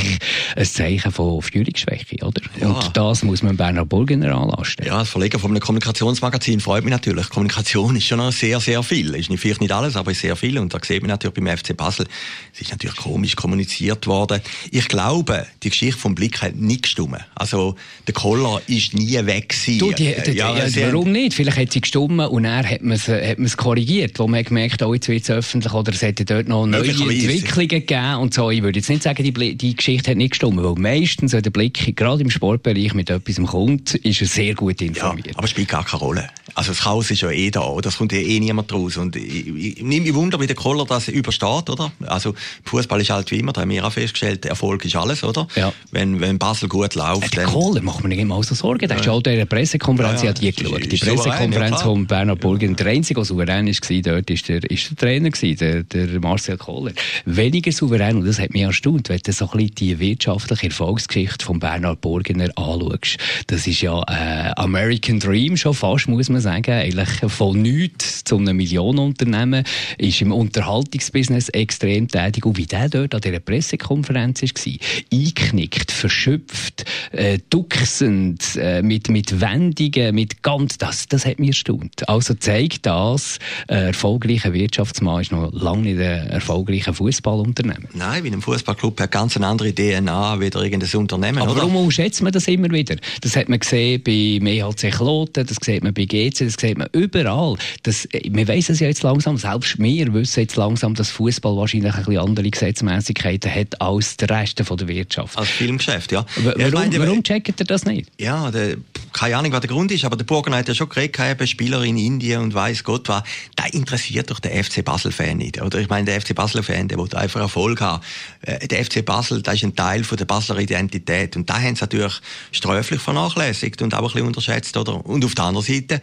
Ein 0.55 0.65
Zeichen 0.65 1.11
von 1.11 1.41
Führungsschwäche, 1.41 2.00
oder? 2.21 2.41
Ja. 2.59 2.67
Und 2.67 2.97
das 2.97 3.23
muss 3.23 3.43
man 3.43 3.57
Bernhard 3.57 3.89
Burgener 3.89 4.35
anlasten. 4.35 4.85
Ja, 4.85 4.99
als 4.99 5.09
Verleger 5.09 5.39
von 5.39 5.51
einem 5.51 5.59
Kommunikationsmagazin 5.59 6.59
freut 6.59 6.83
mich 6.83 6.91
natürlich. 6.91 7.29
Kommunikation 7.29 7.95
ist 7.95 8.05
schon 8.05 8.17
noch 8.17 8.31
sehr, 8.31 8.59
sehr 8.59 8.83
viel. 8.83 9.15
Ist 9.15 9.29
nicht, 9.29 9.39
vielleicht 9.39 9.61
nicht 9.61 9.71
alles, 9.71 9.95
aber 9.95 10.11
ist 10.11 10.21
sehr 10.21 10.35
viel. 10.35 10.57
Und 10.57 10.73
da 10.73 10.79
sieht 10.81 11.01
man 11.01 11.09
natürlich 11.09 11.35
beim 11.35 11.57
FC 11.57 11.75
Basel, 11.75 12.07
es 12.53 12.61
ist 12.61 12.71
natürlich 12.71 12.95
komisch 12.95 13.35
kommuniziert 13.35 14.07
worden. 14.07 14.41
Ich 14.71 14.87
glaube, 14.87 15.45
die 15.63 15.69
Geschichte 15.69 15.99
vom 15.99 16.15
Blick 16.15 16.41
hat 16.41 16.55
nicht 16.55 16.83
gestimmt. 16.83 17.19
Also, 17.35 17.75
der 18.07 18.13
Koller 18.13 18.61
ist 18.67 18.93
nie 18.93 19.13
weg 19.25 19.49
gewesen. 19.49 19.79
Du, 19.79 19.91
die, 19.91 20.13
die, 20.25 20.31
ja, 20.31 20.55
ja, 20.55 20.91
warum 20.91 21.11
nicht? 21.11 21.33
Vielleicht 21.33 21.57
hat 21.57 21.71
sie 21.71 21.81
gestimmt 21.81 22.19
und 22.19 22.45
er 22.45 22.69
hat 22.69 22.81
man 22.81 22.97
es 22.97 23.57
korrigiert, 23.57 24.19
wo 24.19 24.27
man 24.27 24.43
gemerkt, 24.43 24.81
oh, 24.83 24.93
jetzt 24.93 25.07
wird 25.07 25.23
es 25.23 25.29
öffentlich 25.29 25.73
oder 25.73 25.91
es 25.91 26.01
hätte 26.01 26.25
dort 26.25 26.47
noch 26.47 26.65
neue 26.65 26.89
Entwicklungen 26.89 27.67
gegeben 27.67 28.15
und 28.15 28.33
so. 28.33 28.49
Ich 28.51 28.61
würde 28.61 28.79
jetzt 28.79 28.89
nicht 28.89 29.03
sagen, 29.03 29.23
die, 29.23 29.55
die 29.55 29.75
Geschichte 29.75 30.11
hat 30.11 30.17
nicht 30.17 30.31
gestimmt, 30.31 30.61
weil 30.61 30.75
meistens, 30.75 31.33
wenn 31.33 31.41
der 31.41 31.51
Blick 31.51 31.90
gerade 31.95 32.21
im 32.21 32.29
Sportbereich 32.29 32.93
mit 32.93 33.09
etwas 33.09 33.37
kommt, 33.45 33.95
ist 33.95 34.21
er 34.21 34.27
sehr 34.27 34.55
gut 34.55 34.81
informiert. 34.81 35.27
Ja, 35.27 35.37
aber 35.37 35.47
spielt 35.47 35.69
gar 35.69 35.85
keine 35.85 36.01
Rolle. 36.01 36.29
Also 36.53 36.71
das 36.71 36.81
Chaos 36.81 37.09
ist 37.11 37.21
ja 37.21 37.29
eh 37.29 37.49
da, 37.49 37.61
das 37.81 37.97
kommt 37.97 38.11
ja 38.11 38.19
eh 38.19 38.39
niemand 38.39 38.71
raus. 38.73 38.97
Und 38.97 39.15
ich, 39.15 39.47
ich, 39.47 39.77
ich 39.77 39.83
nehme 39.83 40.05
mich 40.05 40.13
Wunder, 40.13 40.39
wie 40.39 40.47
der 40.47 40.55
Koller 40.55 40.85
das 40.85 41.07
übersteht, 41.07 41.69
oder? 41.69 41.91
Also 42.07 42.33
Fußball 42.65 42.99
ist 43.01 43.09
halt 43.09 43.31
wie 43.31 43.39
immer, 43.39 43.53
da 43.53 43.61
haben 43.61 43.69
wir 43.69 43.85
auch 43.85 43.91
festgestellt, 43.91 44.45
Erfolg 44.45 44.83
ist 44.85 44.95
alles, 44.95 45.23
oder? 45.23 45.47
Ja. 45.55 45.71
Wenn, 45.91 46.19
wenn 46.19 46.37
Basel 46.37 46.67
gut 46.67 46.95
läuft, 46.95 47.33
äh, 47.33 47.37
dann... 47.37 47.45
Koller 47.45 47.81
macht 47.81 48.03
mir 48.03 48.09
nicht 48.09 48.19
immer 48.19 48.41
so 48.43 48.53
Sorgen. 48.55 48.87
Der 48.87 48.97
ja. 48.97 49.17
ist 49.17 49.27
in 49.27 49.35
der 49.35 49.45
Pressekonferenz, 49.45 50.21
ja, 50.21 50.27
ja. 50.27 50.33
die 50.33 50.51
geschaut. 50.51 50.91
Die 50.91 50.97
Pressekonferenz 50.97 51.77
ja, 51.77 51.83
von 51.83 52.05
Bernhard 52.05 52.39
Burgen, 52.41 52.75
der 52.75 52.87
einzige, 52.87 53.19
der 53.21 53.25
souverän 53.25 53.67
war, 53.67 54.01
dort 54.01 54.29
ist 54.29 54.49
der, 54.49 54.69
ist 54.69 54.89
der 54.89 54.97
Trainer 54.97 55.29
gewesen, 55.29 55.57
der, 55.57 55.83
der 55.83 56.19
Marcel 56.19 56.57
Kohler. 56.57 56.91
Weniger 57.25 57.71
souverän, 57.71 58.17
und 58.17 58.25
das 58.25 58.39
hat 58.39 58.51
mich 58.51 58.63
erstaunt, 58.63 59.09
wenn 59.09 59.19
du 59.19 59.31
so 59.31 59.45
ein 59.45 59.57
bisschen 59.57 59.75
die 59.75 59.99
wirtschaftliche 59.99 60.67
Erfolgsgeschichte 60.67 61.45
von 61.45 61.59
Bernhard 61.59 61.80
Burgener 61.95 62.49
anschaust. 62.55 63.17
Das 63.47 63.67
ist 63.67 63.81
ja 63.81 64.01
äh, 64.03 64.51
American 64.55 65.19
Dream 65.19 65.57
schon 65.57 65.73
fast, 65.73 66.07
muss 66.07 66.29
man 66.29 66.41
sagen. 66.41 66.71
Eigentlich 66.71 67.09
von 67.27 67.61
nichts 67.61 68.23
zu 68.23 68.37
einem 68.37 68.57
Millionenunternehmen, 68.57 69.63
ist 69.97 70.21
im 70.21 70.31
Unterhaltungsbusiness 70.31 71.49
extrem 71.49 72.07
tätig. 72.07 72.45
Und 72.45 72.57
wie 72.57 72.65
der 72.65 72.89
dort 72.89 73.15
an 73.15 73.21
dieser 73.21 73.39
Pressekonferenz 73.39 74.41
war, 74.41 74.73
einknickt, 75.11 75.91
verschöpft, 75.91 76.85
äh, 77.11 77.39
ducksend, 77.49 78.55
äh, 78.55 78.81
mit, 78.81 79.09
mit 79.09 79.41
Wendungen, 79.41 80.15
mit 80.15 80.43
ganz, 80.43 80.77
das, 80.77 81.07
das 81.07 81.25
hat 81.25 81.39
mich 81.39 81.49
erstaunt. 81.49 82.07
Also 82.07 82.33
zeigt 82.33 82.85
das, 82.85 83.39
ein 83.67 83.87
erfolgreicher 83.87 84.53
Wirtschaftsmann 84.53 85.21
ist 85.21 85.31
noch 85.31 85.51
lange 85.53 85.81
nicht 85.81 85.99
ein 85.99 86.27
erfolgreicher 86.27 86.93
Fußballunternehmen. 86.93 87.87
Nein, 87.93 88.23
wie 88.23 88.31
ein 88.31 88.41
Fußballclub 88.41 88.99
hat 88.99 89.11
ganz 89.11 89.35
eine 89.35 89.47
andere 89.47 89.73
DNA 89.73 90.39
wie 90.39 90.45
irgendein 90.45 90.99
Unternehmen. 90.99 91.39
Aber 91.39 91.51
oder? 91.51 91.61
Warum 91.73 91.85
unterschätzt 91.85 92.21
man 92.21 92.31
das 92.31 92.47
immer 92.47 92.69
wieder? 92.71 92.95
Das 93.21 93.35
hat 93.35 93.49
man 93.49 93.59
gesehen 93.59 94.01
bei 94.03 94.11
EHC 94.11 94.91
Kloten, 94.91 95.45
das 95.45 95.57
sieht 95.61 95.83
man 95.83 95.93
bei 95.93 96.05
GC, 96.05 96.39
das 96.39 96.55
sieht 96.59 96.77
man 96.77 96.87
überall. 96.91 97.55
Das, 97.83 98.07
wir 98.11 98.47
wissen 98.47 98.73
es 98.73 98.79
ja 98.79 98.87
jetzt 98.87 99.03
langsam, 99.03 99.37
selbst 99.37 99.79
wir 99.79 100.13
wissen 100.13 100.41
jetzt 100.41 100.55
langsam, 100.55 100.95
dass 100.95 101.09
Fußball 101.09 101.55
wahrscheinlich 101.55 101.93
ein 101.93 102.03
bisschen 102.03 102.21
andere 102.21 102.49
Gesetzmäßigkeiten 102.49 103.53
hat 103.53 103.81
als 103.81 104.17
der 104.17 104.29
Rest 104.29 104.59
der 104.59 104.87
Wirtschaft. 104.87 105.37
Als 105.37 105.49
Filmgeschäft, 105.49 106.11
ja. 106.11 106.25
W 106.35 106.49
ja 106.49 106.53
warum, 106.57 106.71
meine, 106.71 106.99
warum 106.99 107.23
checkt 107.23 107.59
ihr 107.59 107.65
das 107.65 107.85
nicht? 107.85 108.09
Ja, 108.19 108.51
der, 108.51 108.77
keine 109.13 109.37
Ahnung, 109.37 109.51
was 109.51 109.61
der 109.61 109.69
Grund 109.69 109.91
ist, 109.91 110.05
aber 110.05 110.15
der 110.15 110.23
Burger 110.23 110.55
hat 110.55 110.67
ja 110.67 110.75
schon 110.75 110.89
geredet, 110.89 111.19
eben 111.19 111.47
Spieler 111.47 111.83
in 111.83 111.97
Indien 111.97 112.41
und 112.41 112.53
weiß 112.53 112.83
Gott 112.83 113.09
was. 113.09 113.23
Da 113.55 113.65
interessiert 113.65 114.31
doch 114.31 114.39
der 114.39 114.63
FC 114.63 114.83
Basel-Fan 114.83 115.37
nicht. 115.37 115.61
Oder 115.61 115.79
ich 115.79 115.89
meine, 115.89 116.05
der 116.05 116.21
FC 116.21 116.33
Basel-Fan, 116.33 116.87
der 116.87 116.97
will 116.97 117.07
einfach 117.15 117.41
Erfolg 117.41 117.81
haben. 117.81 118.03
Äh, 118.41 118.67
der 118.67 118.85
FC 118.85 119.03
Basel, 119.05 119.41
das 119.41 119.55
ist 119.55 119.63
ein 119.63 119.75
Teil 119.75 120.03
von 120.03 120.17
der 120.17 120.25
Basler 120.25 120.57
Identität. 120.57 121.35
Und 121.35 121.49
da 121.49 121.59
haben 121.59 121.75
sie 121.75 121.81
natürlich 121.81 122.13
sträflich 122.51 123.01
vernachlässigt 123.01 123.81
und 123.81 123.93
auch 123.93 123.99
ein 123.99 124.03
bisschen 124.05 124.27
unterschätzt. 124.27 124.77
Oder? 124.77 125.05
Und 125.05 125.25
auf 125.25 125.35
der 125.35 125.45
anderen 125.45 125.65
Seite, 125.65 126.01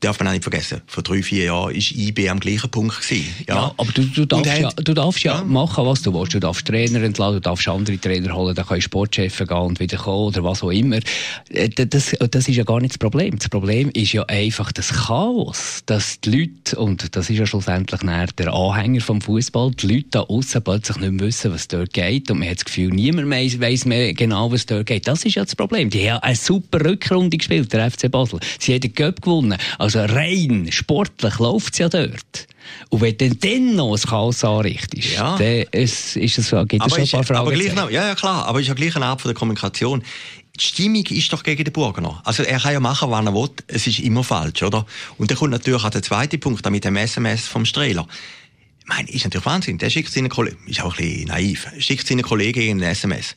darf 0.00 0.18
man 0.18 0.28
auch 0.28 0.32
nicht 0.32 0.44
vergessen, 0.44 0.80
vor 0.86 1.02
drei, 1.02 1.22
vier 1.22 1.44
Jahren 1.44 1.74
war 1.74 1.74
IB 1.74 2.28
am 2.28 2.40
gleichen 2.40 2.70
Punkt. 2.70 3.00
Gewesen, 3.00 3.34
ja. 3.48 3.54
ja 3.54 3.74
aber 3.76 3.92
du, 3.92 4.04
du 4.04 4.26
darfst, 4.26 4.58
ja, 4.58 4.70
du 4.70 4.94
darfst 4.94 5.22
ja, 5.22 5.38
ja, 5.38 5.44
machen, 5.44 5.84
was 5.86 6.02
du 6.02 6.12
willst. 6.12 6.34
Du 6.34 6.40
darfst 6.40 6.66
Trainer 6.66 7.02
entladen, 7.02 7.36
du 7.36 7.40
darfst 7.40 7.68
andere 7.68 7.98
Trainer 7.98 8.34
holen, 8.34 8.54
dann 8.54 8.66
können 8.66 8.80
Sportchefs 8.82 9.38
gehen 9.38 9.48
und 9.56 9.80
wieder 9.80 9.98
kommen 9.98 10.26
oder 10.26 10.44
was 10.44 10.62
auch 10.62 10.70
immer. 10.70 10.98
Äh, 11.50 11.68
das, 11.70 12.14
das 12.30 12.48
ist 12.50 12.56
ja 12.56 12.64
gar 12.64 12.80
nicht 12.80 12.92
das 12.92 12.98
Problem. 12.98 13.38
Das 13.38 13.48
Problem 13.48 13.90
ist 13.94 14.12
ja 14.12 14.24
einfach 14.24 14.72
das 14.72 14.88
Chaos, 14.88 15.82
dass 15.86 16.20
die 16.20 16.30
Leute, 16.30 16.78
und 16.78 17.16
das 17.16 17.30
ist 17.30 17.38
ja 17.38 17.46
schlussendlich 17.46 18.00
der 18.36 18.52
Anhänger 18.52 19.00
vom 19.00 19.20
Fußball, 19.20 19.70
die 19.72 19.86
Leute 19.86 20.08
da 20.10 20.20
außen 20.20 20.62
plötzlich 20.62 20.98
nicht 20.98 21.12
mehr 21.12 21.26
wissen, 21.26 21.52
was 21.52 21.68
dort 21.68 21.92
geht 21.92 22.30
und 22.30 22.40
man 22.40 22.48
hat 22.48 22.58
das 22.58 22.64
Gefühl, 22.64 22.90
niemand 22.90 23.28
mehr 23.28 23.40
weiss 23.60 23.84
mehr 23.84 24.12
genau, 24.14 24.52
was 24.52 24.66
dort 24.66 24.86
geht. 24.86 25.06
Das 25.06 25.24
ist 25.24 25.36
ja 25.36 25.44
das 25.44 25.56
Problem. 25.56 25.90
Die 25.90 26.10
haben 26.10 26.22
eine 26.22 26.36
super 26.36 26.84
Rückrunde 26.84 27.36
gespielt, 27.36 27.72
der 27.72 27.90
FC 27.90 28.10
Basel. 28.10 28.40
Sie 28.58 28.74
haben 28.74 28.80
den 28.80 28.94
Cup 28.94 29.22
gewonnen. 29.22 29.56
Also 29.78 30.00
rein 30.00 30.68
sportlich 30.70 31.38
läuft 31.38 31.74
es 31.74 31.78
ja 31.78 31.88
dort. 31.88 32.48
Und 32.88 33.00
wenn 33.00 33.16
du 33.16 33.30
dann 33.34 33.76
noch 33.76 33.94
ein 33.94 34.00
Chaos 34.00 34.44
anrichtest, 34.44 35.14
ja. 35.14 35.36
dann 35.36 35.64
ist, 35.72 36.16
ist 36.16 36.38
es, 36.38 36.50
gibt 36.68 36.84
es 36.84 36.92
schon 36.92 37.02
ein 37.02 37.08
paar 37.08 37.24
Fragen. 37.24 37.40
Aber 37.40 37.52
gleich 37.52 37.74
noch, 37.74 37.90
ja, 37.90 38.06
ja, 38.06 38.14
klar, 38.14 38.46
aber 38.46 38.58
es 38.58 38.64
ist 38.64 38.68
ja 38.68 38.74
gleich 38.74 38.96
eine 38.96 39.06
Art 39.06 39.20
von 39.20 39.30
der 39.30 39.38
Kommunikation. 39.38 40.02
Die 40.60 40.66
Stimmung 40.66 41.06
ist 41.06 41.32
doch 41.32 41.42
gegen 41.42 41.64
den 41.64 41.72
Burgener. 41.72 42.20
Also 42.24 42.42
er 42.42 42.60
kann 42.60 42.74
ja 42.74 42.80
machen, 42.80 43.10
was 43.10 43.24
er 43.24 43.34
will. 43.34 43.50
Es 43.66 43.86
ist 43.86 43.98
immer 44.00 44.22
falsch, 44.22 44.62
oder? 44.62 44.84
Und 45.16 45.30
dann 45.30 45.38
kommt 45.38 45.52
natürlich 45.52 45.82
auch 45.82 45.90
der 45.90 46.02
zweite 46.02 46.36
Punkt, 46.36 46.68
mit 46.70 46.84
dem 46.84 46.96
SMS 46.96 47.46
vom 47.46 47.64
Strehler. 47.64 48.06
Ich 48.80 48.86
meine, 48.86 49.08
ist 49.10 49.24
natürlich 49.24 49.46
Wahnsinn. 49.46 49.78
Der 49.78 49.88
schickt 49.88 50.12
seinen 50.12 50.28
Kollegen, 50.28 50.58
ist 50.66 50.82
auch 50.82 50.98
ein 50.98 51.04
bisschen 51.04 51.28
naiv, 51.28 51.66
schickt 51.78 52.06
seinen 52.06 52.22
Kollegen 52.22 52.82
ein 52.82 52.82
SMS 52.82 53.36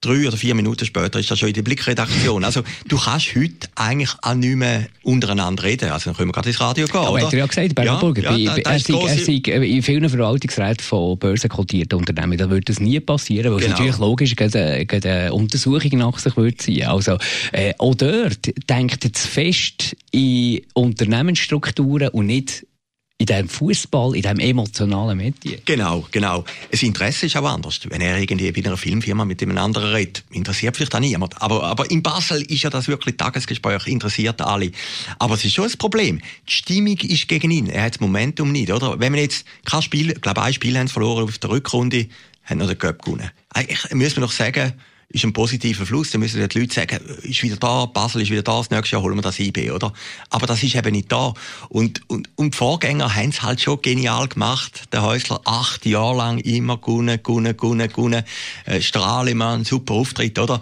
drei 0.00 0.28
oder 0.28 0.36
vier 0.36 0.54
Minuten 0.54 0.84
später 0.84 1.18
ist 1.18 1.30
das 1.30 1.38
schon 1.38 1.48
in 1.48 1.54
der 1.54 1.62
Blickredaktion. 1.62 2.44
Also 2.44 2.62
du 2.86 2.98
kannst 2.98 3.34
heute 3.34 3.68
eigentlich 3.74 4.10
auch 4.22 4.34
nicht 4.34 4.56
mehr 4.56 4.86
untereinander 5.02 5.64
reden. 5.64 5.90
Also 5.90 6.06
dann 6.06 6.16
können 6.16 6.28
wir 6.28 6.34
gerade 6.34 6.50
ins 6.50 6.60
Radio 6.60 6.86
gehen, 6.86 7.02
ja, 7.02 7.08
oder? 7.08 7.26
hat 7.26 7.32
er 7.32 7.38
ja 7.40 7.46
gesagt, 7.46 7.74
Bernburger. 7.74 8.22
Ja, 8.22 8.36
ja, 8.36 8.56
er, 8.56 8.78
sei, 8.78 8.94
er 8.94 9.18
sei 9.18 9.32
in 9.66 9.82
vielen 9.82 10.08
Verwaltungsräten 10.08 10.84
von 10.84 11.18
börsenkotierten 11.18 11.98
Unternehmen, 11.98 12.38
da 12.38 12.48
würde 12.48 12.64
das 12.66 12.80
nie 12.80 13.00
passieren, 13.00 13.52
weil 13.52 13.60
genau. 13.60 13.72
es 13.72 13.78
natürlich 13.78 13.98
logisch 13.98 14.34
eine, 14.38 14.86
eine 14.90 15.32
Untersuchung 15.32 15.98
nach 15.98 16.18
sich 16.18 16.36
würde 16.36 16.56
ziehen. 16.56 16.86
Also 16.86 17.18
äh, 17.52 17.74
auch 17.78 17.94
dort 17.94 18.52
denkt 18.68 19.04
jetzt 19.04 19.26
fest 19.26 19.96
in 20.12 20.62
Unternehmensstrukturen 20.74 22.08
und 22.10 22.26
nicht 22.26 22.66
in 23.20 23.26
diesem 23.26 23.48
Fußball, 23.48 24.14
in 24.14 24.22
diesem 24.22 24.38
emotionalen 24.38 25.18
Medien. 25.18 25.60
Genau, 25.64 26.06
genau. 26.12 26.44
Das 26.70 26.84
Interesse 26.84 27.26
ist 27.26 27.36
auch 27.36 27.44
anders. 27.44 27.80
Wenn 27.88 28.00
er 28.00 28.16
irgendwie 28.16 28.52
bei 28.52 28.64
einer 28.64 28.76
Filmfirma 28.76 29.24
mit 29.24 29.42
einem 29.42 29.58
anderen 29.58 29.90
redet, 29.90 30.22
interessiert 30.30 30.76
vielleicht 30.76 30.94
auch 30.94 31.00
niemand. 31.00 31.42
Aber, 31.42 31.64
aber 31.64 31.90
in 31.90 32.00
Basel 32.00 32.42
ist 32.42 32.62
ja 32.62 32.70
das 32.70 32.86
wirklich 32.86 33.16
Tagesgespräch, 33.16 33.88
interessiert 33.88 34.40
alle. 34.40 34.70
Aber 35.18 35.34
es 35.34 35.44
ist 35.44 35.54
schon 35.54 35.68
ein 35.68 35.78
Problem. 35.78 36.20
Die 36.48 36.52
Stimmung 36.52 36.96
ist 36.96 37.26
gegen 37.26 37.50
ihn. 37.50 37.66
Er 37.66 37.82
hat 37.82 37.94
das 37.94 38.00
Momentum 38.00 38.52
nicht, 38.52 38.72
oder? 38.72 39.00
Wenn 39.00 39.12
man 39.12 39.20
jetzt 39.20 39.44
kein 39.64 39.82
Spiel, 39.82 40.12
ich 40.12 40.20
glaube, 40.20 40.40
ein 40.42 40.54
Spiel 40.54 40.78
haben 40.78 40.86
verloren 40.86 41.24
auf 41.24 41.38
der 41.38 41.50
Rückrunde, 41.50 42.06
haben 42.44 42.58
noch 42.58 42.68
den 42.68 42.78
Cup 42.78 43.02
gewonnen. 43.02 43.30
Eigentlich 43.50 43.92
müssen 43.94 44.18
wir 44.18 44.22
noch 44.22 44.32
sagen, 44.32 44.74
ist 45.10 45.24
ein 45.24 45.32
positiver 45.32 45.86
Fluss. 45.86 46.10
Dann 46.10 46.20
müssen 46.20 46.46
die 46.46 46.58
Leute 46.58 46.74
sagen, 46.74 46.98
ist 47.22 47.42
wieder 47.42 47.56
da, 47.56 47.86
Basel 47.86 48.22
ist 48.22 48.30
wieder 48.30 48.42
da, 48.42 48.58
das 48.58 48.70
nächste 48.70 48.96
Jahr 48.96 49.02
holen 49.02 49.16
wir 49.16 49.22
das 49.22 49.38
IB, 49.38 49.70
oder? 49.70 49.92
Aber 50.28 50.46
das 50.46 50.62
ist 50.62 50.74
eben 50.74 50.92
nicht 50.92 51.10
da. 51.10 51.32
Und, 51.68 52.02
und, 52.08 52.28
und 52.36 52.54
die 52.54 52.56
Vorgänger 52.56 53.14
haben 53.14 53.30
es 53.30 53.42
halt 53.42 53.60
schon 53.60 53.80
genial 53.80 54.28
gemacht. 54.28 54.84
Der 54.92 55.02
Häusler 55.02 55.40
acht 55.44 55.86
Jahre 55.86 56.16
lang 56.16 56.38
immer 56.38 56.76
gunnen, 56.76 57.20
gunnen, 57.22 57.56
gunnen, 57.56 57.90
gunnen. 57.90 58.22
Äh, 58.66 58.82
Strahlemann, 58.82 59.64
super 59.64 59.94
Auftritt, 59.94 60.38
oder? 60.38 60.60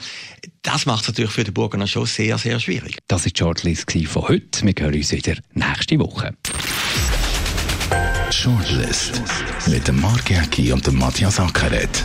Das 0.63 0.87
macht 0.87 1.03
es 1.03 1.09
natürlich 1.09 1.33
für 1.33 1.45
die 1.45 1.51
Burgener 1.51 1.87
schon 1.87 2.07
sehr, 2.07 2.39
sehr 2.39 2.59
schwierig. 2.61 2.99
Das 3.09 3.25
war 3.25 3.31
die 3.31 3.39
Shortlist 3.39 3.93
von 4.09 4.29
heute. 4.29 4.65
Wir 4.65 4.75
hören 4.79 4.95
uns 4.95 5.13
wieder 5.13 5.35
nächste 5.55 5.99
Woche. 5.99 6.35
Shortlist 8.31 9.23
mit 9.67 9.87
dem 9.87 10.01
Mark 10.01 10.31
Jäcki 10.31 10.73
und 10.73 10.87
dem 10.87 10.99
Matthias 10.99 11.39
Ackeret 11.39 12.05